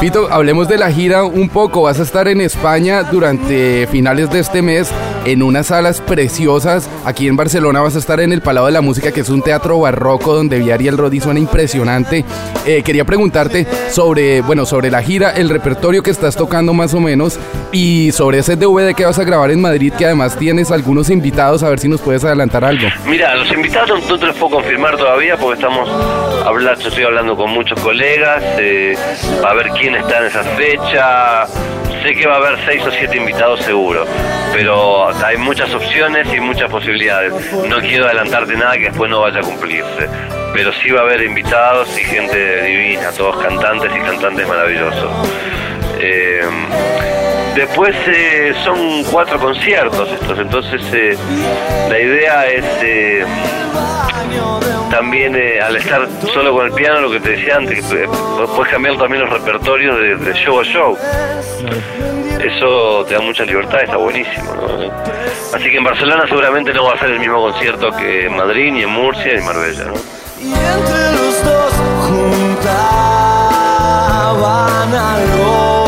[0.00, 1.82] Fito, hablemos de la gira un poco.
[1.82, 4.90] Vas a estar en España durante finales de este mes
[5.24, 6.88] en unas salas preciosas.
[7.04, 9.42] Aquí en Barcelona vas a estar en el Palau de la Música, que es un
[9.42, 12.24] teatro barroco donde Viari el Rodi suena impresionante.
[12.66, 17.00] Eh, quería preguntarte sobre, bueno, sobre la gira, el repertorio que estás tocando más o
[17.00, 17.38] menos
[17.72, 21.62] y sobre ese DVD que vas a grabar en Madrid, que además tienes algunos invitados,
[21.62, 22.88] a ver si nos puedes adelantar algo.
[23.06, 25.88] Mira, los invitados no te los puedo confirmar todavía porque estamos
[26.44, 28.96] hablando, estoy hablando con muchos colegas, eh,
[29.46, 31.46] a ver quién está en esa fecha.
[32.02, 34.06] Sé que va a haber seis o siete invitados seguro,
[34.54, 37.32] pero hay muchas opciones y muchas posibilidades.
[37.68, 40.08] No quiero adelantarte nada que después no vaya a cumplirse,
[40.52, 45.10] pero sí va a haber invitados y gente divina, todos cantantes y cantantes maravillosos.
[46.02, 46.40] Eh,
[47.54, 51.16] Después eh, son cuatro conciertos estos, entonces eh,
[51.88, 53.24] la idea es eh,
[54.88, 58.08] también eh, al estar solo con el piano, lo que te decía antes, que
[58.54, 60.96] puedes cambiar también los repertorios de, de show a show.
[62.40, 64.54] Eso te da mucha libertad, está buenísimo.
[64.54, 64.92] ¿no?
[65.54, 68.72] Así que en Barcelona seguramente no va a ser el mismo concierto que en Madrid,
[68.72, 69.84] ni en Murcia, ni en Marbella.
[69.86, 69.94] ¿no?
[70.40, 71.72] Y entre los dos
[72.08, 72.64] juntaban
[74.94, 75.79] algo.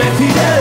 [0.00, 0.59] me tiré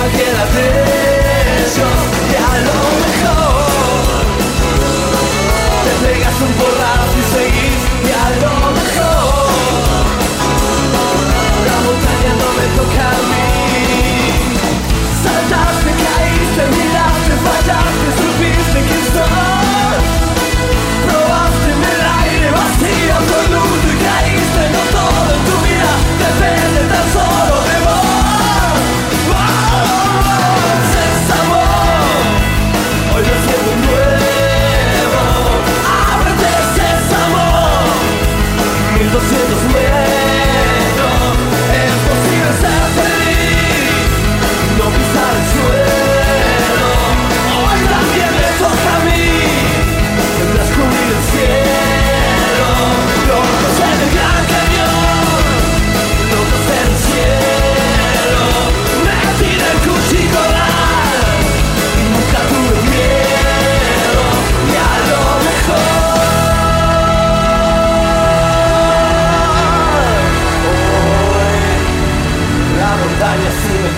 [0.00, 0.66] cualquiera de
[1.60, 1.98] ellos
[2.30, 4.24] y a lo mejor.
[5.84, 6.79] Te pegas un polvo
[39.12, 39.79] was in the flow.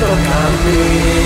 [0.02, 1.21] trocado.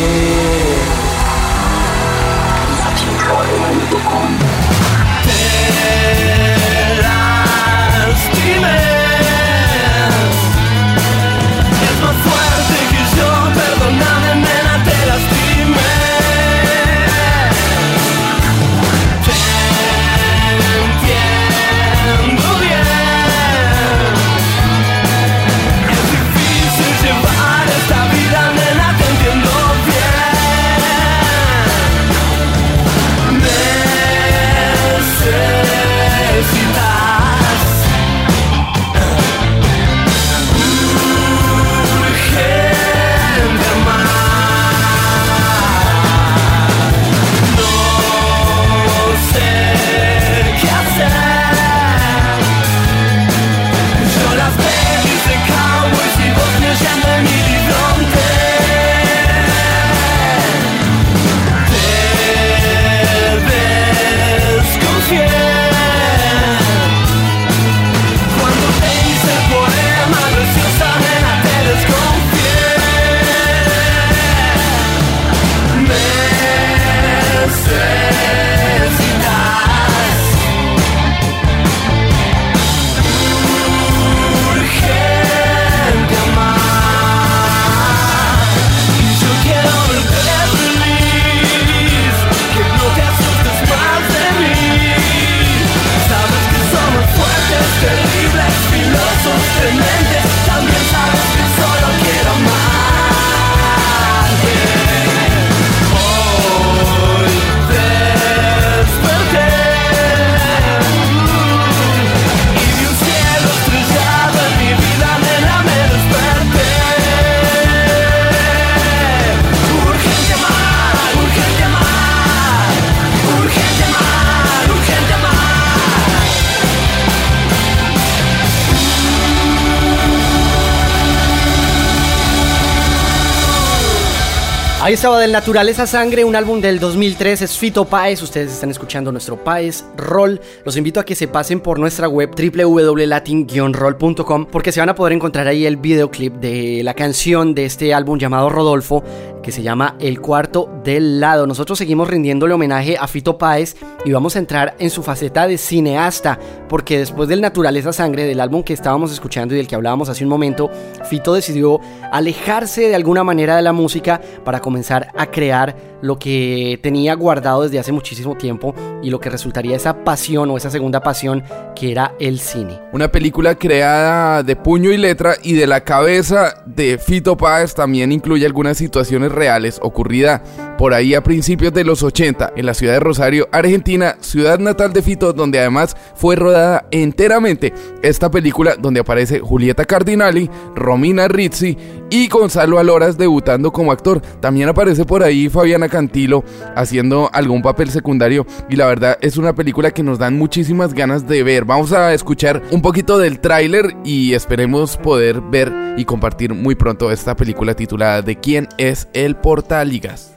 [134.86, 139.10] Ahí estaba del Naturaleza Sangre, un álbum del 2003, es Fito Páez, ustedes están escuchando
[139.10, 140.40] nuestro Páez Roll.
[140.64, 145.14] Los invito a que se pasen por nuestra web www.latin-roll.com porque se van a poder
[145.14, 149.02] encontrar ahí el videoclip de la canción de este álbum llamado Rodolfo
[149.42, 151.48] que se llama El Cuarto del Lado.
[151.48, 155.58] Nosotros seguimos rindiéndole homenaje a Fito Páez y vamos a entrar en su faceta de
[155.58, 156.38] cineasta
[156.68, 160.22] porque después del Naturaleza Sangre, del álbum que estábamos escuchando y del que hablábamos hace
[160.22, 160.70] un momento,
[161.08, 161.80] Fito decidió
[162.12, 167.14] alejarse de alguna manera de la música para comenzar comenzar a crear lo que tenía
[167.14, 171.42] guardado desde hace muchísimo tiempo y lo que resultaría esa pasión o esa segunda pasión
[171.74, 172.80] que era el cine.
[172.92, 178.12] Una película creada de puño y letra y de la cabeza de Fito Páez también
[178.12, 180.42] incluye algunas situaciones reales ocurridas
[180.78, 184.92] por ahí a principios de los 80 en la ciudad de Rosario, Argentina, ciudad natal
[184.92, 191.76] de Fito, donde además fue rodada enteramente esta película donde aparece Julieta Cardinali, Romina Rizzi
[192.10, 194.20] y Gonzalo Aloras debutando como actor.
[194.40, 196.44] También aparece por ahí Fabiana Cantilo
[196.74, 201.26] haciendo algún papel secundario y la verdad es una película que nos dan muchísimas ganas
[201.26, 201.64] de ver.
[201.64, 207.10] Vamos a escuchar un poquito del tráiler y esperemos poder ver y compartir muy pronto
[207.10, 210.32] esta película titulada ¿De quién es el Portaligas?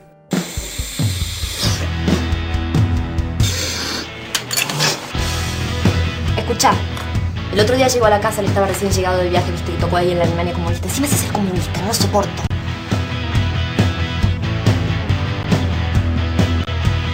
[6.36, 6.72] Escucha,
[7.52, 9.80] el otro día llegó a la casa, le estaba recién llegado del viaje, viste, y
[9.80, 10.88] tocó ahí en la Alemania comunista.
[10.88, 12.49] Si me haces ser comunista, no soporto.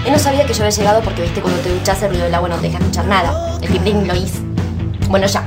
[0.06, 2.34] Él no sabía que yo había llegado porque, viste, cuando te duchas el ruido del
[2.36, 3.58] agua no te deja escuchar nada.
[3.60, 4.38] El pim lo hice.
[5.08, 5.42] Bueno, ya.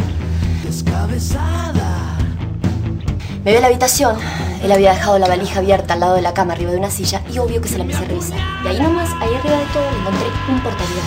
[3.45, 4.17] Me vio a la habitación.
[4.61, 7.21] Él había dejado la valija abierta al lado de la cama, arriba de una silla,
[7.31, 8.37] y obvio que se la empecé a revisar.
[8.65, 11.05] Y ahí nomás, ahí arriba de todo, encontré un portavidas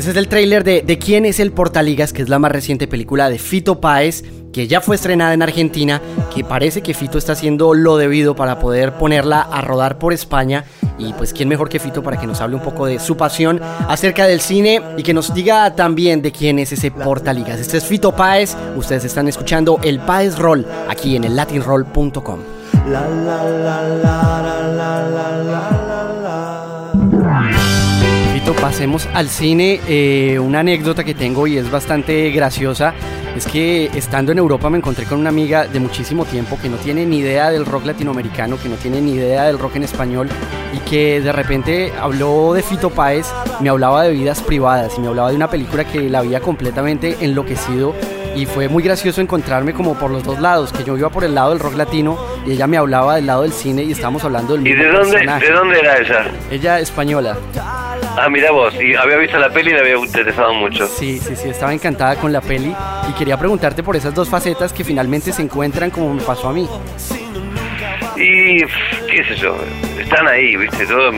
[0.00, 2.88] Ese es el tráiler de, de Quién es el Portaligas, que es la más reciente
[2.88, 6.00] película de Fito Páez, que ya fue estrenada en Argentina,
[6.34, 10.64] que parece que Fito está haciendo lo debido para poder ponerla a rodar por España.
[10.96, 13.60] Y pues quién mejor que Fito para que nos hable un poco de su pasión
[13.62, 17.60] acerca del cine y que nos diga también de quién es ese Portaligas.
[17.60, 22.38] Este es Fito Páez, ustedes están escuchando el Páez Roll aquí en el latinroll.com.
[22.88, 25.79] la la la la la la la
[28.60, 29.80] pasemos al cine.
[29.88, 32.94] Eh, una anécdota que tengo y es bastante graciosa
[33.36, 36.76] es que estando en Europa me encontré con una amiga de muchísimo tiempo que no
[36.76, 40.28] tiene ni idea del rock latinoamericano, que no tiene ni idea del rock en español
[40.74, 43.26] y que de repente habló de Fito Páez,
[43.60, 47.16] me hablaba de vidas privadas y me hablaba de una película que la había completamente
[47.20, 47.94] enloquecido
[48.36, 51.34] y fue muy gracioso encontrarme como por los dos lados, que yo iba por el
[51.34, 54.52] lado del rock latino y ella me hablaba del lado del cine y estábamos hablando
[54.56, 55.46] del ¿Y mismo de dónde, personaje.
[55.46, 56.24] de dónde era ella?
[56.50, 57.36] Ella española.
[58.16, 60.86] Ah, mira vos, y había visto la peli y le había interesado mucho.
[60.86, 62.74] Sí, sí, sí, estaba encantada con la peli
[63.08, 66.52] y quería preguntarte por esas dos facetas que finalmente se encuentran como me pasó a
[66.52, 66.68] mí.
[68.20, 68.58] Y
[69.06, 69.56] qué sé yo,
[69.98, 71.10] están ahí, viste, todo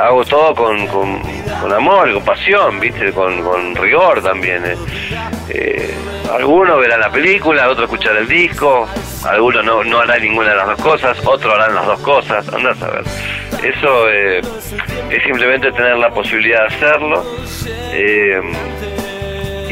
[0.00, 4.64] hago todo con, con, amor, con pasión, viste, con, con rigor también.
[4.64, 4.76] eh.
[5.50, 5.94] Eh,
[6.32, 8.88] algunos verán la película, otros escucharán el disco,
[9.26, 12.80] algunos no, no harán ninguna de las dos cosas, otros harán las dos cosas, andás
[12.82, 13.04] a ver.
[13.62, 14.40] Eso eh,
[15.10, 17.24] es simplemente tener la posibilidad de hacerlo.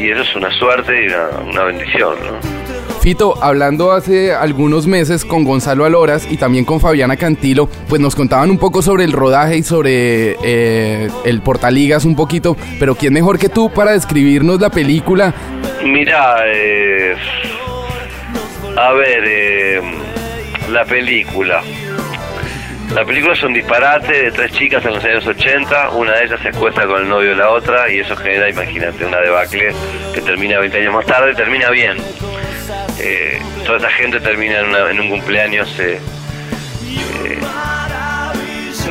[0.01, 2.61] Y eso es una suerte y una, una bendición, ¿no?
[3.01, 8.15] Fito, hablando hace algunos meses con Gonzalo Aloras y también con Fabiana Cantilo, pues nos
[8.15, 13.13] contaban un poco sobre el rodaje y sobre eh, el Portaligas un poquito, pero ¿quién
[13.13, 15.33] mejor que tú para describirnos la película?
[15.83, 17.15] Mira, eh,
[18.77, 19.81] a ver, eh,
[20.71, 21.63] la película.
[22.93, 26.39] La película es un disparate de tres chicas en los años 80, una de ellas
[26.41, 29.73] se acuesta con el novio de la otra y eso genera, imagínate, una debacle
[30.13, 31.97] que termina 20 años más tarde, termina bien.
[32.99, 35.79] Eh, toda esa gente termina en, un cumpleaños.
[35.79, 35.99] eh,
[37.25, 37.39] eh,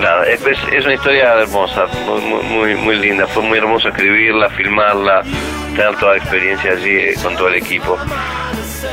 [0.01, 0.41] nada, es,
[0.85, 1.87] una historia hermosa,
[2.49, 3.27] muy, muy, linda.
[3.27, 5.23] Fue muy hermoso escribirla, filmarla,
[5.77, 7.99] tener toda la experiencia allí con todo el equipo.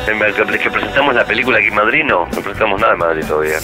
[0.05, 3.59] Que presentamos la película aquí en Madrid, no, no presentamos nada en Madrid todavía.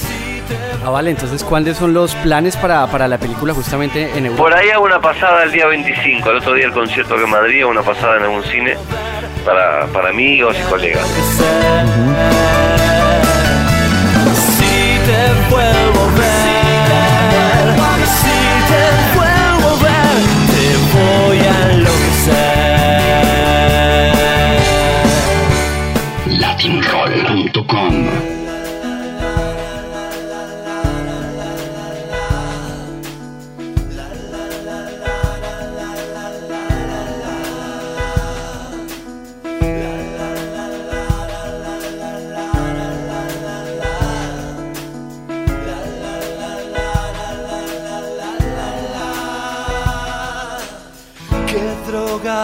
[0.85, 4.43] Ah, vale, entonces, ¿cuáles son los planes para, para la película justamente en Europa?
[4.43, 7.29] Por ahí hago una pasada el día 25, el otro día el concierto aquí en
[7.29, 8.75] Madrid, una pasada en algún cine
[9.45, 11.07] para, para amigos y colegas.
[14.57, 17.73] Si te vuelvo a ver,
[18.07, 18.37] si
[18.69, 18.83] te
[19.15, 20.15] vuelvo a ver,
[20.51, 22.63] te voy a enloquecer.
[26.39, 28.22] latinroll.com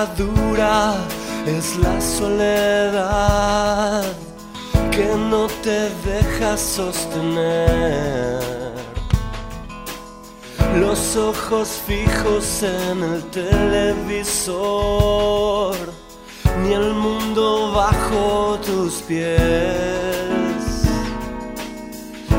[0.06, 0.96] Dura
[1.46, 3.24] es la soledad
[4.92, 8.40] que no te deja sostener.
[10.78, 14.56] Los ojos fijos en el televisor,
[16.62, 19.40] ni el mundo bajo tus pies.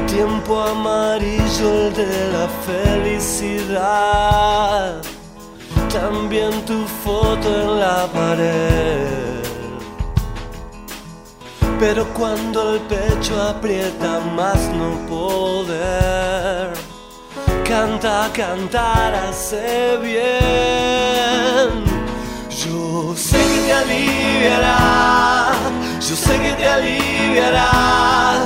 [0.07, 4.21] Tiempo amarillo el de la felicidad,
[5.93, 9.41] también tu foto en la pared.
[11.79, 16.75] Pero cuando el pecho aprieta más no poder,
[17.65, 21.71] canta, cantar hace bien.
[22.51, 25.53] Yo sé que te aliviará,
[26.01, 28.43] yo sé que te aliviará,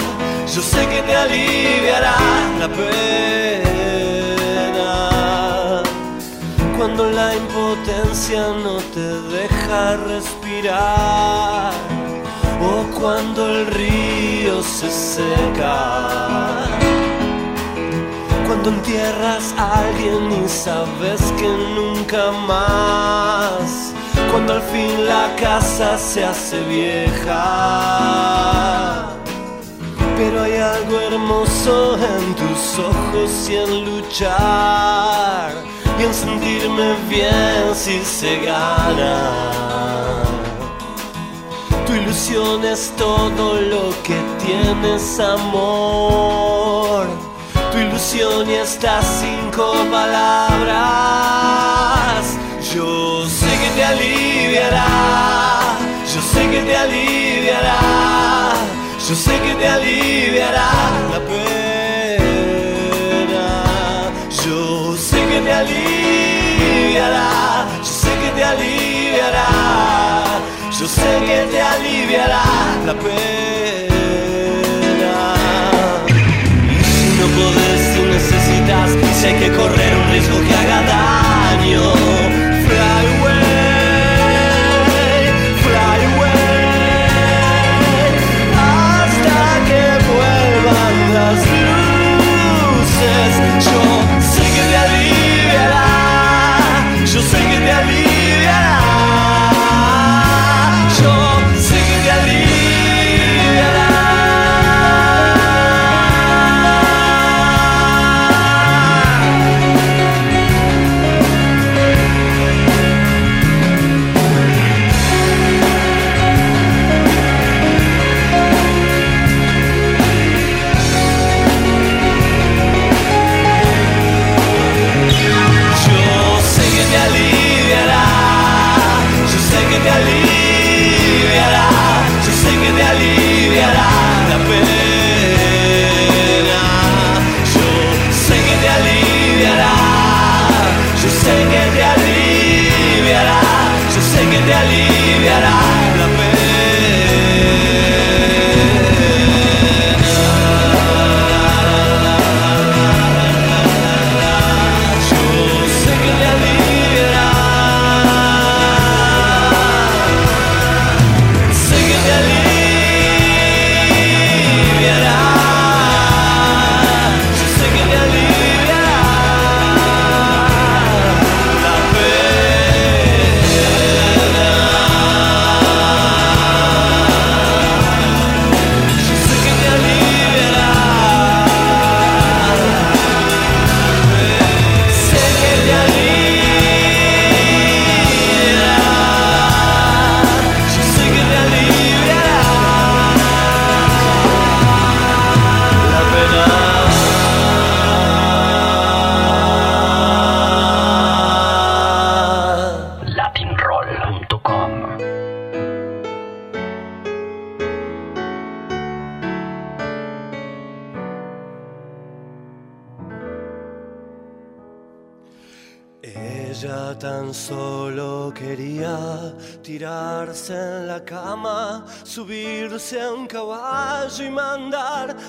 [0.54, 2.16] yo sé que te aliviará
[2.60, 3.04] la pena.
[6.76, 11.72] Cuando la impotencia no te deja respirar
[12.60, 16.66] o cuando el río se seca.
[18.46, 23.92] Cuando entierras a alguien y sabes que nunca más.
[24.30, 27.44] Cuando al fin la casa se hace vieja.
[30.16, 35.73] Pero hay algo hermoso en tus ojos y en luchar.
[35.98, 39.16] Y en sentirme bien si se gana.
[41.86, 47.06] Tu ilusión es todo lo que tienes, amor.
[47.70, 50.74] Tu ilusión y estas cinco palabras.
[52.74, 54.86] Yo sé que te aliviará.
[56.12, 57.78] Yo sé que te aliviará.
[59.08, 60.70] Yo sé que te aliviará
[67.04, 69.48] Yo sé que te aliviará.
[70.78, 72.44] Yo sé que te aliviará
[72.86, 73.94] la pena.
[76.70, 81.84] Y si no podés, si necesitas, si hay que correr un riesgo que haga daño,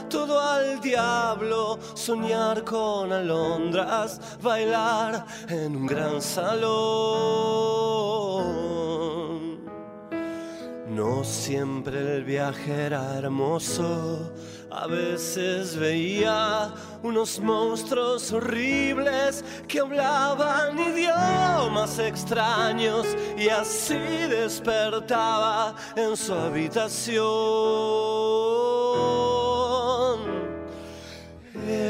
[0.09, 6.55] todo al diablo, soñar con alondras, bailar en un gran salón.
[10.87, 14.31] No siempre el viaje era hermoso,
[14.71, 23.07] a veces veía unos monstruos horribles que hablaban idiomas extraños
[23.37, 27.25] y así despertaba en su habitación.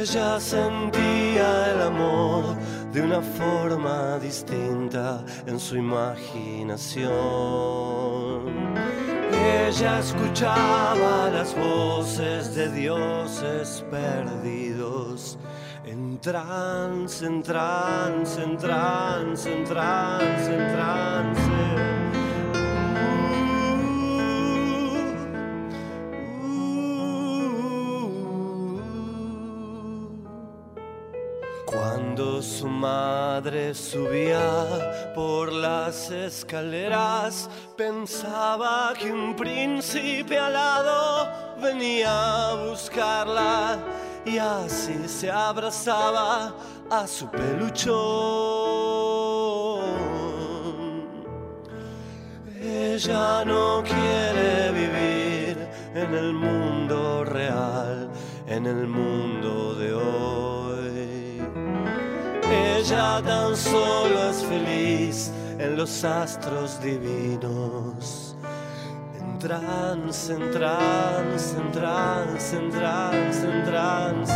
[0.07, 2.55] Ella sentía el amor
[2.93, 7.09] de una forma distinta en su imaginación.
[9.33, 15.39] Ella escuchaba las voces de dioses perdidos.
[15.83, 21.54] En trance, en trance, en trance, en trance, en trance.
[31.75, 41.29] Cuando su madre subía por las escaleras, pensaba que un príncipe alado
[41.61, 43.79] venía a buscarla
[44.25, 46.55] y así se abrazaba
[46.89, 47.95] a su peluchón.
[52.61, 58.09] Ella no quiere vivir en el mundo real,
[58.47, 59.34] en el mundo
[62.87, 68.35] Ella tan solo es feliz en los astros divinos.
[69.19, 74.33] En trance, en trance, en trance, en trance, en trance.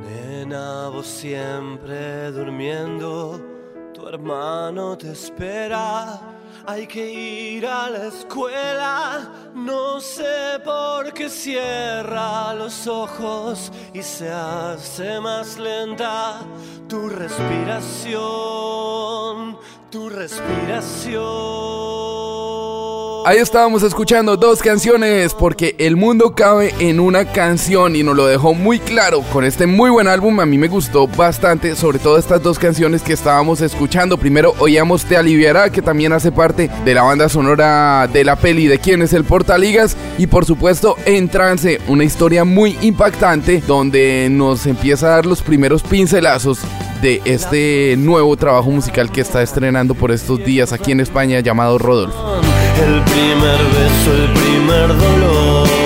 [0.00, 3.40] Nena, vos siempre durmiendo,
[3.92, 6.39] tu hermano te espera.
[6.70, 14.30] Hay que ir a la escuela, no sé por qué cierra los ojos y se
[14.30, 16.38] hace más lenta
[16.88, 18.14] tu respiración,
[19.90, 21.20] tu respiración.
[23.26, 28.26] Ahí estábamos escuchando dos canciones porque el mundo cabe en una canción y nos lo
[28.26, 30.40] dejó muy claro con este muy buen álbum.
[30.40, 34.16] A mí me gustó bastante, sobre todo estas dos canciones que estábamos escuchando.
[34.16, 38.68] Primero oíamos Te Aliviará, que también hace parte de la banda sonora de la peli
[38.68, 39.96] de quién es el Portaligas.
[40.18, 45.42] Y por supuesto En Trance, una historia muy impactante donde nos empieza a dar los
[45.42, 46.60] primeros pincelazos
[47.00, 51.78] de este nuevo trabajo musical que está estrenando por estos días aquí en España llamado
[51.78, 52.40] Rodolfo.
[52.76, 55.79] El primer beso, el primer dolor.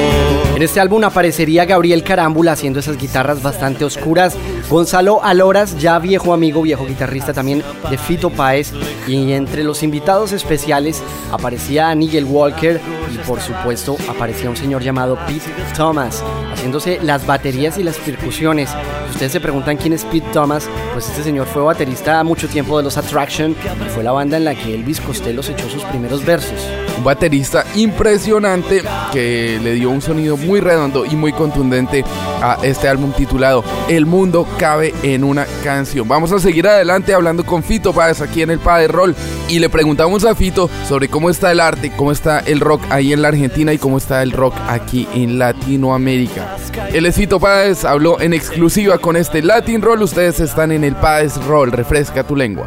[0.54, 4.36] En este álbum aparecería Gabriel Carámbula haciendo esas guitarras bastante oscuras,
[4.70, 8.72] Gonzalo Aloras, ya viejo amigo, viejo guitarrista también de Fito Páez,
[9.08, 11.02] y entre los invitados especiales
[11.32, 12.80] aparecía Nigel Walker
[13.12, 15.42] y por supuesto aparecía un señor llamado Pete
[15.76, 16.22] Thomas,
[16.52, 18.70] haciéndose las baterías y las percusiones.
[19.06, 22.78] Si ustedes se preguntan quién es Pete Thomas, pues este señor fue baterista mucho tiempo
[22.78, 26.24] de los Attraction y fue la banda en la que Elvis Costello echó sus primeros
[26.24, 26.60] versos.
[26.96, 28.82] Un baterista impresionante
[29.12, 32.04] que le dio un sonido muy redondo y muy contundente
[32.42, 36.06] a este álbum titulado El mundo cabe en una canción.
[36.06, 39.14] Vamos a seguir adelante hablando con Fito Páez aquí en el Padre Roll
[39.48, 43.12] y le preguntamos a Fito sobre cómo está el arte, cómo está el rock ahí
[43.12, 46.56] en la Argentina y cómo está el rock aquí en Latinoamérica.
[46.92, 50.02] Él es Fito Páez, habló en exclusiva con este Latin Roll.
[50.02, 52.66] Ustedes están en el Páez Roll, refresca tu lengua.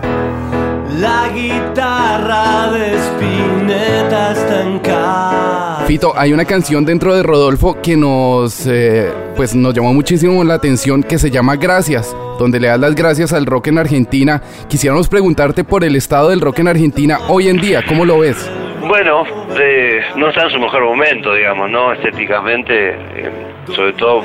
[0.99, 2.95] La guitarra de
[3.69, 5.83] en casa.
[5.87, 10.55] Fito, hay una canción dentro de Rodolfo que nos, eh, pues nos llamó muchísimo la
[10.55, 14.41] atención que se llama Gracias, donde le das las gracias al rock en Argentina.
[14.67, 18.49] Quisiéramos preguntarte por el estado del rock en Argentina hoy en día, ¿cómo lo ves?
[18.87, 19.23] Bueno,
[19.59, 21.91] eh, no está en su mejor momento, digamos, ¿no?
[21.93, 23.31] Estéticamente, eh,
[23.75, 24.23] sobre todo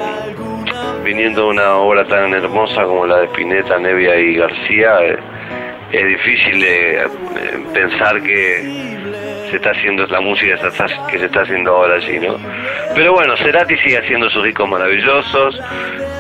[1.05, 5.19] viniendo de una obra tan hermosa como la de Spinetta, Nevia y García, eh,
[5.93, 7.07] es difícil eh, eh,
[7.75, 8.92] pensar que
[9.53, 10.55] se está haciendo la música
[11.11, 12.39] que se está haciendo ahora allí, ¿no?
[12.95, 15.61] Pero bueno, Cerati sigue haciendo sus discos maravillosos,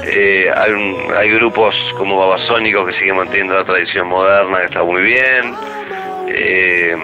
[0.04, 5.54] eh, hay grupos como Babasónicos que siguen manteniendo la tradición moderna, que está muy bien,
[6.28, 6.94] eh,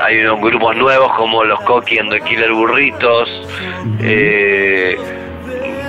[0.00, 3.28] hay unos grupos nuevos como los Coqui and the Killer Burritos,
[4.00, 4.96] eh,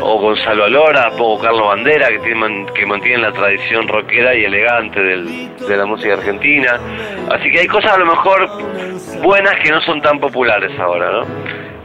[0.01, 4.99] o Gonzalo Alora, o Carlos Bandera, que, tienen, que mantienen la tradición rockera y elegante
[5.01, 6.79] del- de la música argentina.
[7.31, 8.47] Así que hay cosas a lo mejor
[9.21, 11.23] buenas que no son tan populares ahora, ¿no?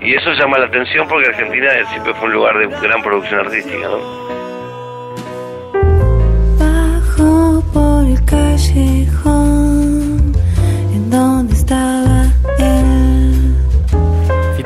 [0.01, 3.89] Y eso llama la atención porque Argentina siempre fue un lugar de gran producción artística,
[3.89, 3.99] ¿no?
[6.59, 10.33] Bajo por el callejón
[10.93, 12.27] en donde estaba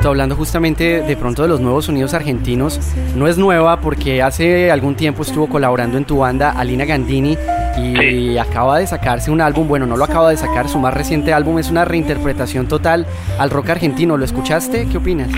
[0.07, 2.79] hablando justamente de pronto de los nuevos sonidos argentinos.
[3.15, 7.37] No es nueva porque hace algún tiempo estuvo colaborando en tu banda Alina Gandini
[7.77, 11.33] y acaba de sacarse un álbum, bueno, no lo acaba de sacar, su más reciente
[11.33, 13.05] álbum es una reinterpretación total
[13.37, 14.17] al rock argentino.
[14.17, 14.87] ¿Lo escuchaste?
[14.89, 15.29] ¿Qué opinas?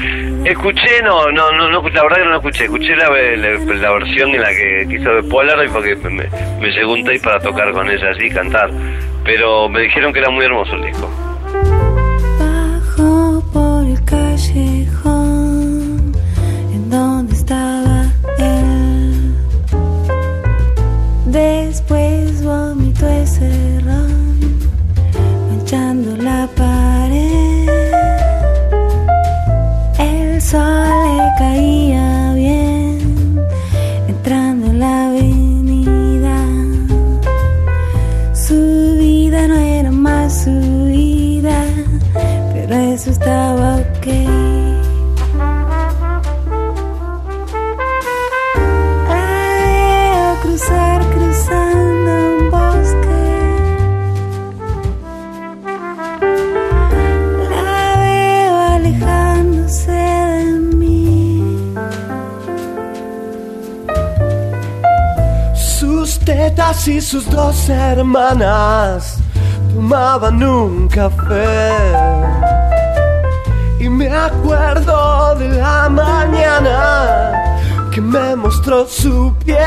[0.45, 2.63] Escuché, no, no, no, no, la verdad que no lo escuché.
[2.65, 6.27] Escuché la, la, la versión en la que quiso de Polar y porque me,
[6.59, 8.69] me, llegó un tape para tocar con ella así, cantar.
[9.23, 11.09] Pero me dijeron que era muy hermoso el disco.
[16.73, 18.05] En donde estaba
[18.39, 19.35] él.
[21.27, 24.59] Después vomitó ese ron,
[25.49, 27.69] manchando la pared.
[29.99, 33.39] El sol le caía bien,
[34.07, 36.38] entrando en la avenida.
[38.34, 41.63] Su vida no era más su vida,
[42.53, 43.77] pero eso estaba
[66.87, 69.17] Y sus dos hermanas
[69.71, 71.69] tomaban un café.
[73.79, 77.31] Y me acuerdo de la mañana
[77.91, 79.59] que me mostró su piel.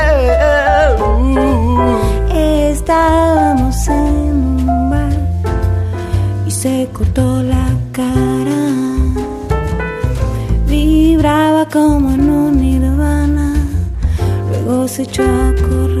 [2.33, 5.17] Estábamos en un bar
[6.45, 8.61] y se cortó la cara.
[10.67, 13.53] Vibraba como en un nirvana,
[14.49, 15.94] luego se echó a correr.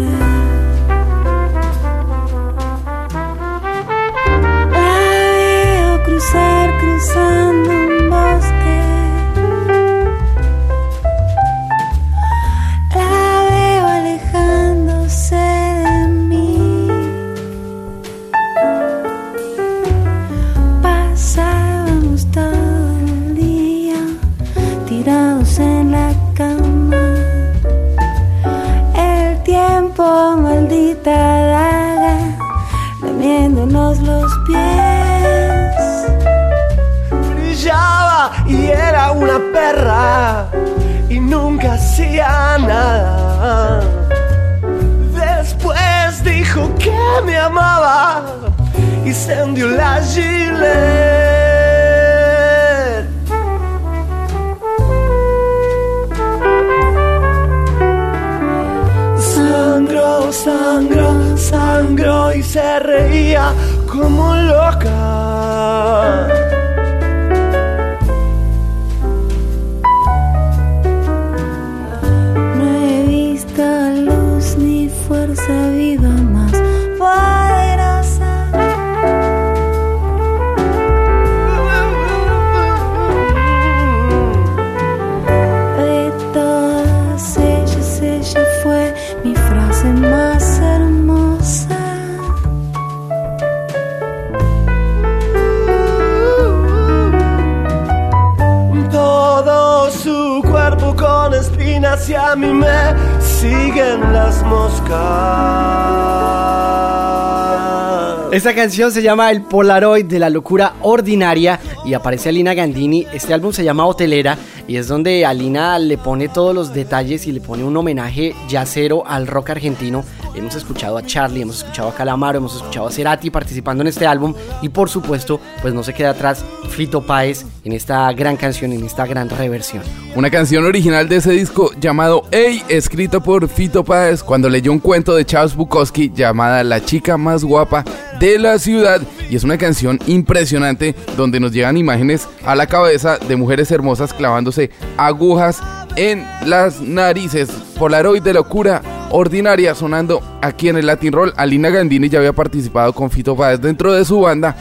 [108.45, 113.07] Esta canción se llama El Polaroid de la locura ordinaria y aparece Alina Gandini.
[113.11, 117.31] Este álbum se llama Hotelera y es donde Alina le pone todos los detalles y
[117.31, 120.05] le pone un homenaje yacero al rock argentino.
[120.35, 124.05] Hemos escuchado a Charlie, hemos escuchado a Calamaro, hemos escuchado a Cerati participando en este
[124.05, 128.73] álbum y por supuesto, pues no se queda atrás Fito Páez en esta gran canción,
[128.73, 129.81] en esta gran reversión.
[130.15, 134.79] Una canción original de ese disco llamado Ey, escrito por Fito Páez cuando leyó un
[134.79, 137.83] cuento de Charles Bukowski llamada La chica más guapa
[138.19, 139.01] de la ciudad.
[139.29, 144.13] Y es una canción impresionante donde nos llegan imágenes a la cabeza de mujeres hermosas
[144.13, 145.61] clavándose agujas
[145.95, 147.49] en las narices.
[147.77, 148.81] Polaroid de locura
[149.11, 151.33] ordinaria sonando aquí en el Latin Roll.
[151.37, 154.55] Alina Gandini ya había participado con Fito Páez dentro de su banda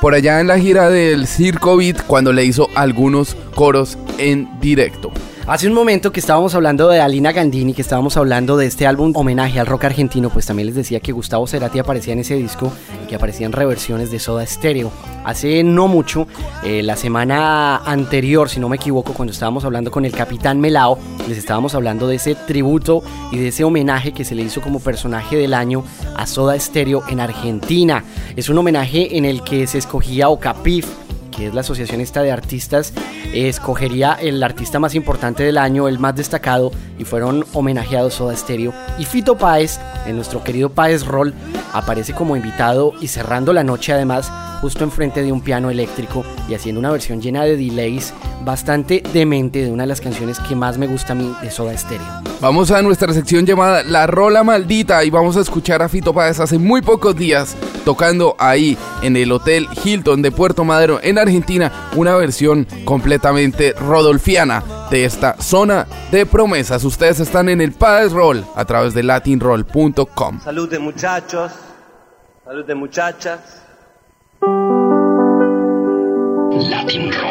[0.00, 5.10] por allá en la gira del Circo Beat cuando le hizo algunos coros en directo.
[5.48, 9.12] Hace un momento que estábamos hablando de Alina Gandini, que estábamos hablando de este álbum
[9.16, 12.70] homenaje al rock argentino, pues también les decía que Gustavo Cerati aparecía en ese disco
[13.02, 14.92] y que aparecían reversiones de Soda Stereo.
[15.24, 16.26] Hace no mucho,
[16.62, 20.98] eh, la semana anterior, si no me equivoco, cuando estábamos hablando con el Capitán Melao,
[21.26, 23.02] les estábamos hablando de ese tributo
[23.32, 25.82] y de ese homenaje que se le hizo como personaje del año
[26.14, 28.04] a Soda Stereo en Argentina.
[28.36, 30.86] Es un homenaje en el que se escogía Ocapif,
[31.38, 32.92] que es la asociación esta de artistas,
[33.32, 38.74] escogería el artista más importante del año, el más destacado, y fueron homenajeados Soda Stereo.
[38.98, 41.32] Y Fito Páez, en nuestro querido Páez Roll,
[41.72, 46.54] aparece como invitado y cerrando la noche además justo enfrente de un piano eléctrico y
[46.54, 48.12] haciendo una versión llena de delays
[48.44, 51.76] bastante demente de una de las canciones que más me gusta a mí de Soda
[51.78, 52.06] Stereo.
[52.40, 56.40] Vamos a nuestra sección llamada La Rola Maldita y vamos a escuchar a Fito Páez
[56.40, 57.56] hace muy pocos días
[57.88, 64.62] tocando ahí en el Hotel Hilton de Puerto Madero en Argentina una versión completamente rodolfiana
[64.90, 66.84] de esta zona de promesas.
[66.84, 70.40] Ustedes están en el Páez Roll a través de latinroll.com.
[70.44, 71.50] Salud de muchachos,
[72.44, 73.62] salud de muchachas.
[76.68, 77.27] Latinroll.com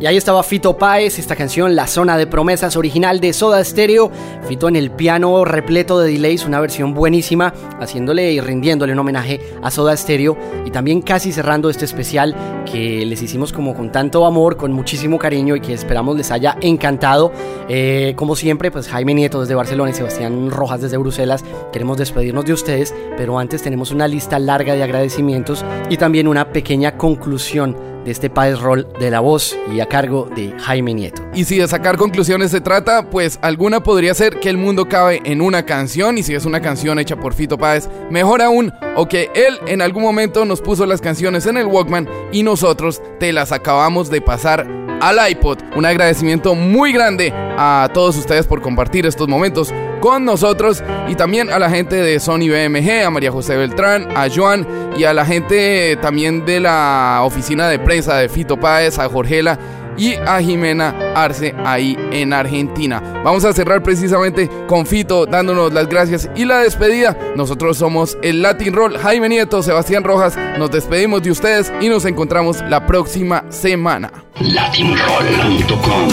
[0.00, 4.10] Y ahí estaba Fito Páez, esta canción La Zona de Promesas original de Soda Stereo.
[4.46, 9.40] Fito en el piano repleto de delays, una versión buenísima, haciéndole y rindiéndole un homenaje
[9.62, 12.36] a Soda Stereo y también casi cerrando este especial
[12.70, 16.56] que les hicimos como con tanto amor, con muchísimo cariño y que esperamos les haya
[16.60, 17.32] encantado.
[17.68, 22.44] Eh, como siempre, pues Jaime Nieto desde Barcelona y Sebastián Rojas desde Bruselas, queremos despedirnos
[22.44, 27.93] de ustedes, pero antes tenemos una lista larga de agradecimientos y también una pequeña conclusión
[28.04, 31.22] de este Páez Roll de la voz y a cargo de Jaime Nieto.
[31.34, 35.20] Y si de sacar conclusiones se trata, pues alguna podría ser que el mundo cabe
[35.24, 39.08] en una canción y si es una canción hecha por Fito Páez, mejor aún, o
[39.08, 43.32] que él en algún momento nos puso las canciones en el Walkman y nosotros te
[43.32, 44.66] las acabamos de pasar
[45.00, 45.58] al iPod.
[45.76, 49.72] Un agradecimiento muy grande a todos ustedes por compartir estos momentos
[50.04, 54.28] con nosotros y también a la gente de Sony BMG, a María José Beltrán, a
[54.28, 54.66] Joan
[54.98, 59.58] y a la gente también de la oficina de prensa de Fito Páez, a Jorgela
[59.96, 63.22] y a Jimena Arce ahí en Argentina.
[63.24, 67.16] Vamos a cerrar precisamente con Fito dándonos las gracias y la despedida.
[67.34, 70.36] Nosotros somos el Latin Roll, Jaime Nieto, Sebastián Rojas.
[70.58, 74.12] Nos despedimos de ustedes y nos encontramos la próxima semana.
[74.38, 76.08] latinroll.com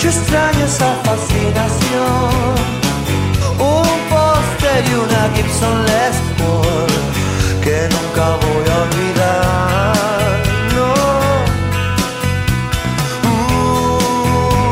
[0.00, 2.59] Yo extraño esa fascinación.
[4.82, 6.86] Y una Gibson Les Paul
[7.62, 9.94] que nunca voy a olvidar.
[10.74, 10.94] No.
[13.28, 14.70] Uh,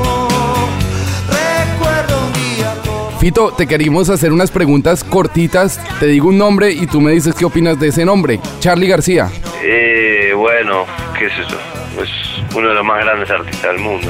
[1.29, 5.79] recuerdo un día con Fito, te querimos hacer unas preguntas cortitas.
[6.01, 8.41] Te digo un nombre y tú me dices qué opinas de ese nombre.
[8.61, 9.31] Charlie García.
[9.63, 10.87] Eh, bueno,
[11.19, 11.59] qué sé yo.
[12.03, 12.09] Es
[12.57, 14.09] uno de los más grandes artistas del mundo.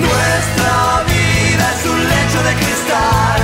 [0.00, 3.39] Nuestra vida es un lecho de cristal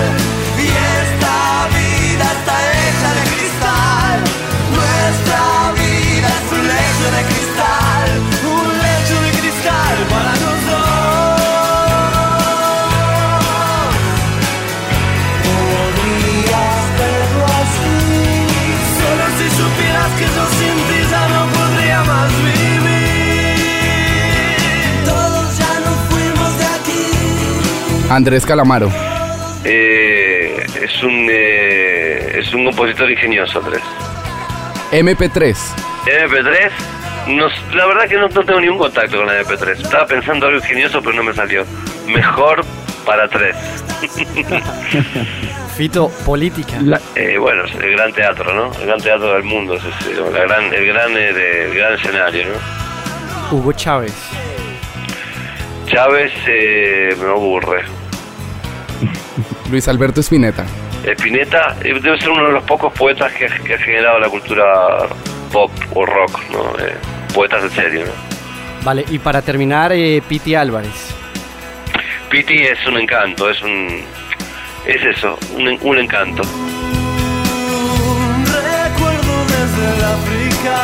[28.10, 28.90] Andrés Calamaro.
[29.64, 33.82] Eh, es un eh, es un compositor ingenioso, Andrés.
[34.92, 35.56] MP3.
[36.06, 36.70] MP3,
[37.28, 39.82] no, la verdad que no, no tengo ningún contacto con la MP3.
[39.82, 41.64] Estaba pensando algo ingenioso, pero no me salió.
[42.06, 42.64] Mejor
[43.04, 43.56] para tres.
[45.76, 46.76] Fito, política.
[47.16, 48.72] Eh, bueno, es el gran teatro, ¿no?
[48.80, 51.94] El gran teatro del mundo, es ese, la gran, el, gran, eh, de- el gran
[51.94, 53.56] escenario, ¿no?
[53.56, 54.14] Hugo Chávez.
[55.86, 57.82] Chávez eh, me aburre.
[59.70, 60.64] Luis Alberto Spinetta.
[61.18, 64.28] Spinetta eh, debe ser uno de los pocos poetas que, ha- que ha generado la
[64.28, 64.64] cultura
[65.52, 66.60] pop o rock, ¿no?
[66.84, 66.94] Eh,
[67.34, 68.12] poetas en serio, ¿no?
[68.84, 71.14] Vale, y para terminar, eh, Piti Álvarez.
[72.30, 74.02] Piti es un encanto, es un...
[74.86, 76.42] Es eso, un, en- un encanto.
[76.42, 80.78] Un recuerdo desde el África,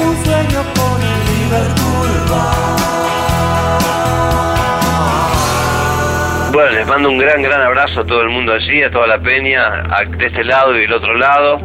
[0.00, 2.10] un sueño con el Liverpool
[6.56, 9.18] Bueno, les mando un gran, gran abrazo a todo el mundo allí, a toda la
[9.18, 11.58] peña, de este lado y del otro lado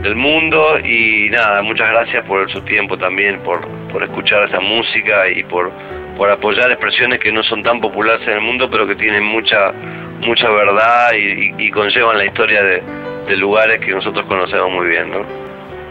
[0.00, 0.78] del mundo.
[0.82, 5.70] Y nada, muchas gracias por su tiempo también, por, por escuchar esa música y por,
[6.16, 9.72] por apoyar expresiones que no son tan populares en el mundo, pero que tienen mucha,
[10.20, 12.82] mucha verdad y, y- conllevan la historia de,
[13.26, 15.18] de lugares que nosotros conocemos muy bien, ¿no?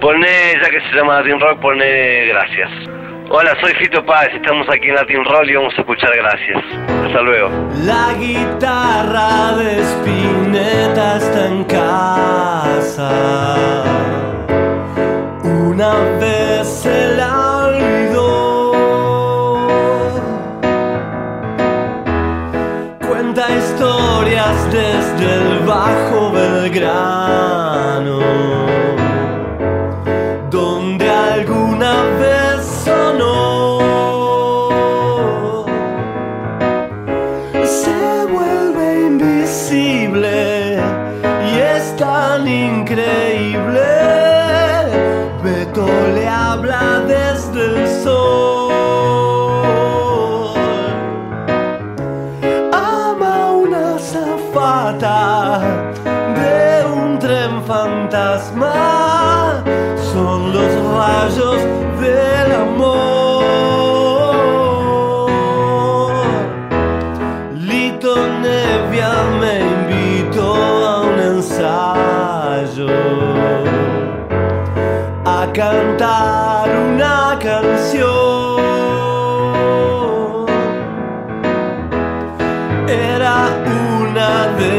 [0.02, 2.72] Poné, ya que se llama Latin Rock, poné gracias.
[3.30, 6.64] Hola, soy Fito Páez, estamos aquí en Latin Roll y vamos a escuchar gracias.
[7.06, 7.50] Hasta luego.
[7.86, 13.10] La guitarra de Spinetta está en casa.
[15.44, 18.74] Una vez se la olvidó.
[23.08, 27.53] Cuenta historias desde el Bajo Belgrano,
[58.34, 59.64] fantasma
[60.12, 61.58] son los rayos
[62.02, 63.44] del amor.
[67.54, 70.56] Lito Nevia me invitó
[70.86, 72.88] a un ensayo,
[75.26, 78.54] a cantar una canción.
[82.88, 83.36] Era
[84.02, 84.73] una de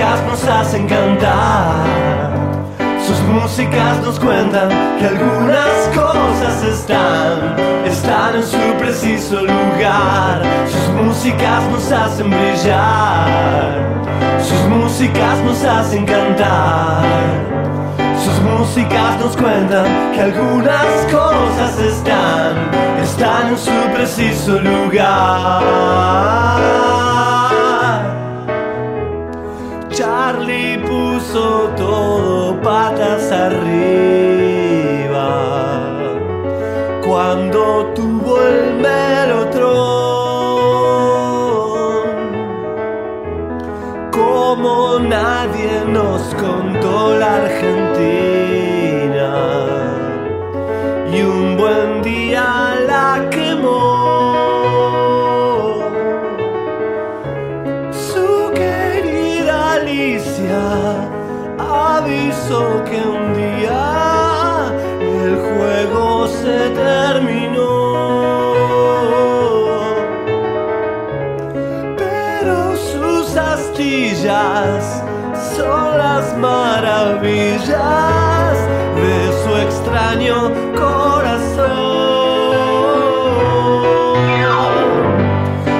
[0.00, 1.84] músicas nos hacen cantar.
[3.06, 7.54] Sus músicas nos cuentan que algunas cosas están,
[7.84, 10.40] están en su preciso lugar.
[10.68, 13.26] Sus músicas nos hacen brillar,
[14.40, 17.04] sus músicas nos hacen cantar.
[18.24, 22.56] Sus músicas nos cuentan que algunas cosas están,
[23.02, 25.60] están en su preciso lugar.
[31.32, 33.70] Todo patas arriba.
[37.06, 37.89] Cuando
[77.20, 78.56] maravillas
[78.96, 81.66] de su extraño corazón.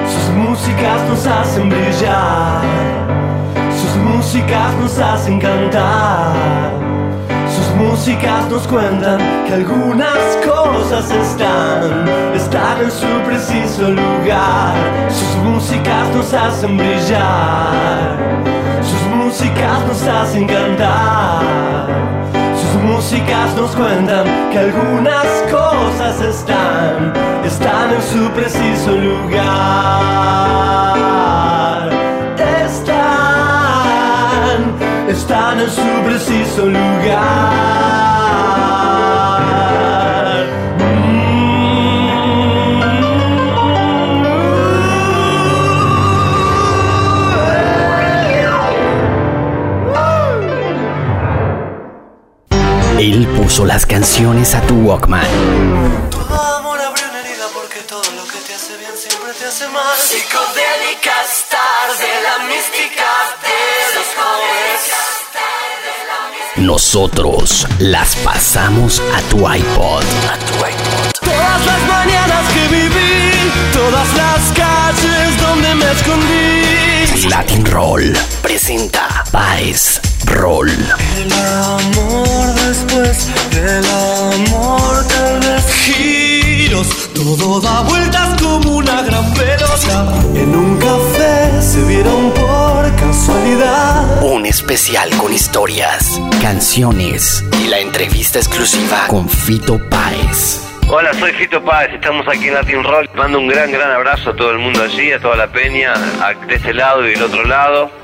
[0.07, 2.61] Sus músicas nos hacen brillar,
[3.75, 6.35] sus músicas nos hacen cantar.
[7.49, 14.73] Sus músicas nos cuentan que algunas cosas están, están en su preciso lugar.
[15.09, 18.17] Sus músicas nos hacen brillar,
[18.81, 21.87] sus músicas nos hacen cantar.
[22.59, 27.13] Sus músicas nos cuentan que algunas cosas están,
[27.45, 29.39] están en su preciso lugar.
[32.65, 33.05] Están,
[35.07, 38.20] están en su preciso lugar.
[53.65, 55.21] Las canciones a tu Walkman.
[56.09, 59.67] Todo amor abre una herida porque todo lo que te hace bien siempre te hace
[59.69, 59.95] mal.
[59.97, 63.07] Psicodélica stars de la mística
[63.41, 64.81] de los jóvenes.
[66.57, 70.03] Nosotros las pasamos a tu iPod.
[70.03, 71.11] A tu iPod.
[71.21, 77.29] Todas las mañanas que viví, todas las calles donde me escondí.
[77.29, 80.69] Latin Roll presenta Paes Roll.
[80.69, 90.13] El amor después del amor tal vez giros, todo da vueltas como una gran pelota.
[90.35, 94.23] En un café se vieron por casualidad.
[94.23, 100.61] Un especial con historias, canciones y la entrevista exclusiva con Fito Páez.
[100.89, 103.09] Hola, soy Fito Páez, estamos aquí en Latin Roll.
[103.15, 105.93] Mando un gran, gran abrazo a todo el mundo allí, a toda la peña,
[106.47, 108.00] de este lado y del otro lado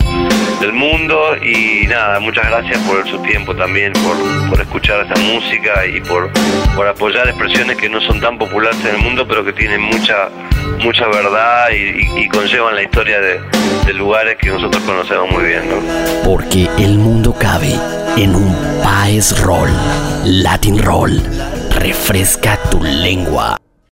[0.60, 1.36] del mundo.
[1.42, 6.30] Y nada, muchas gracias por su tiempo también, por, por escuchar esta música y por,
[6.76, 10.30] por apoyar expresiones que no son tan populares en el mundo, pero que tienen mucha,
[10.80, 13.40] mucha verdad y, y- y conllevan la historia de,
[13.86, 15.64] de lugares que nosotros conocemos muy bien.
[15.69, 15.76] ¿no?
[16.24, 17.74] Porque el mundo cabe
[18.18, 19.69] en un Paez Roll.
[20.26, 21.22] Latin Roll.
[21.72, 23.58] Refresca tu lengua.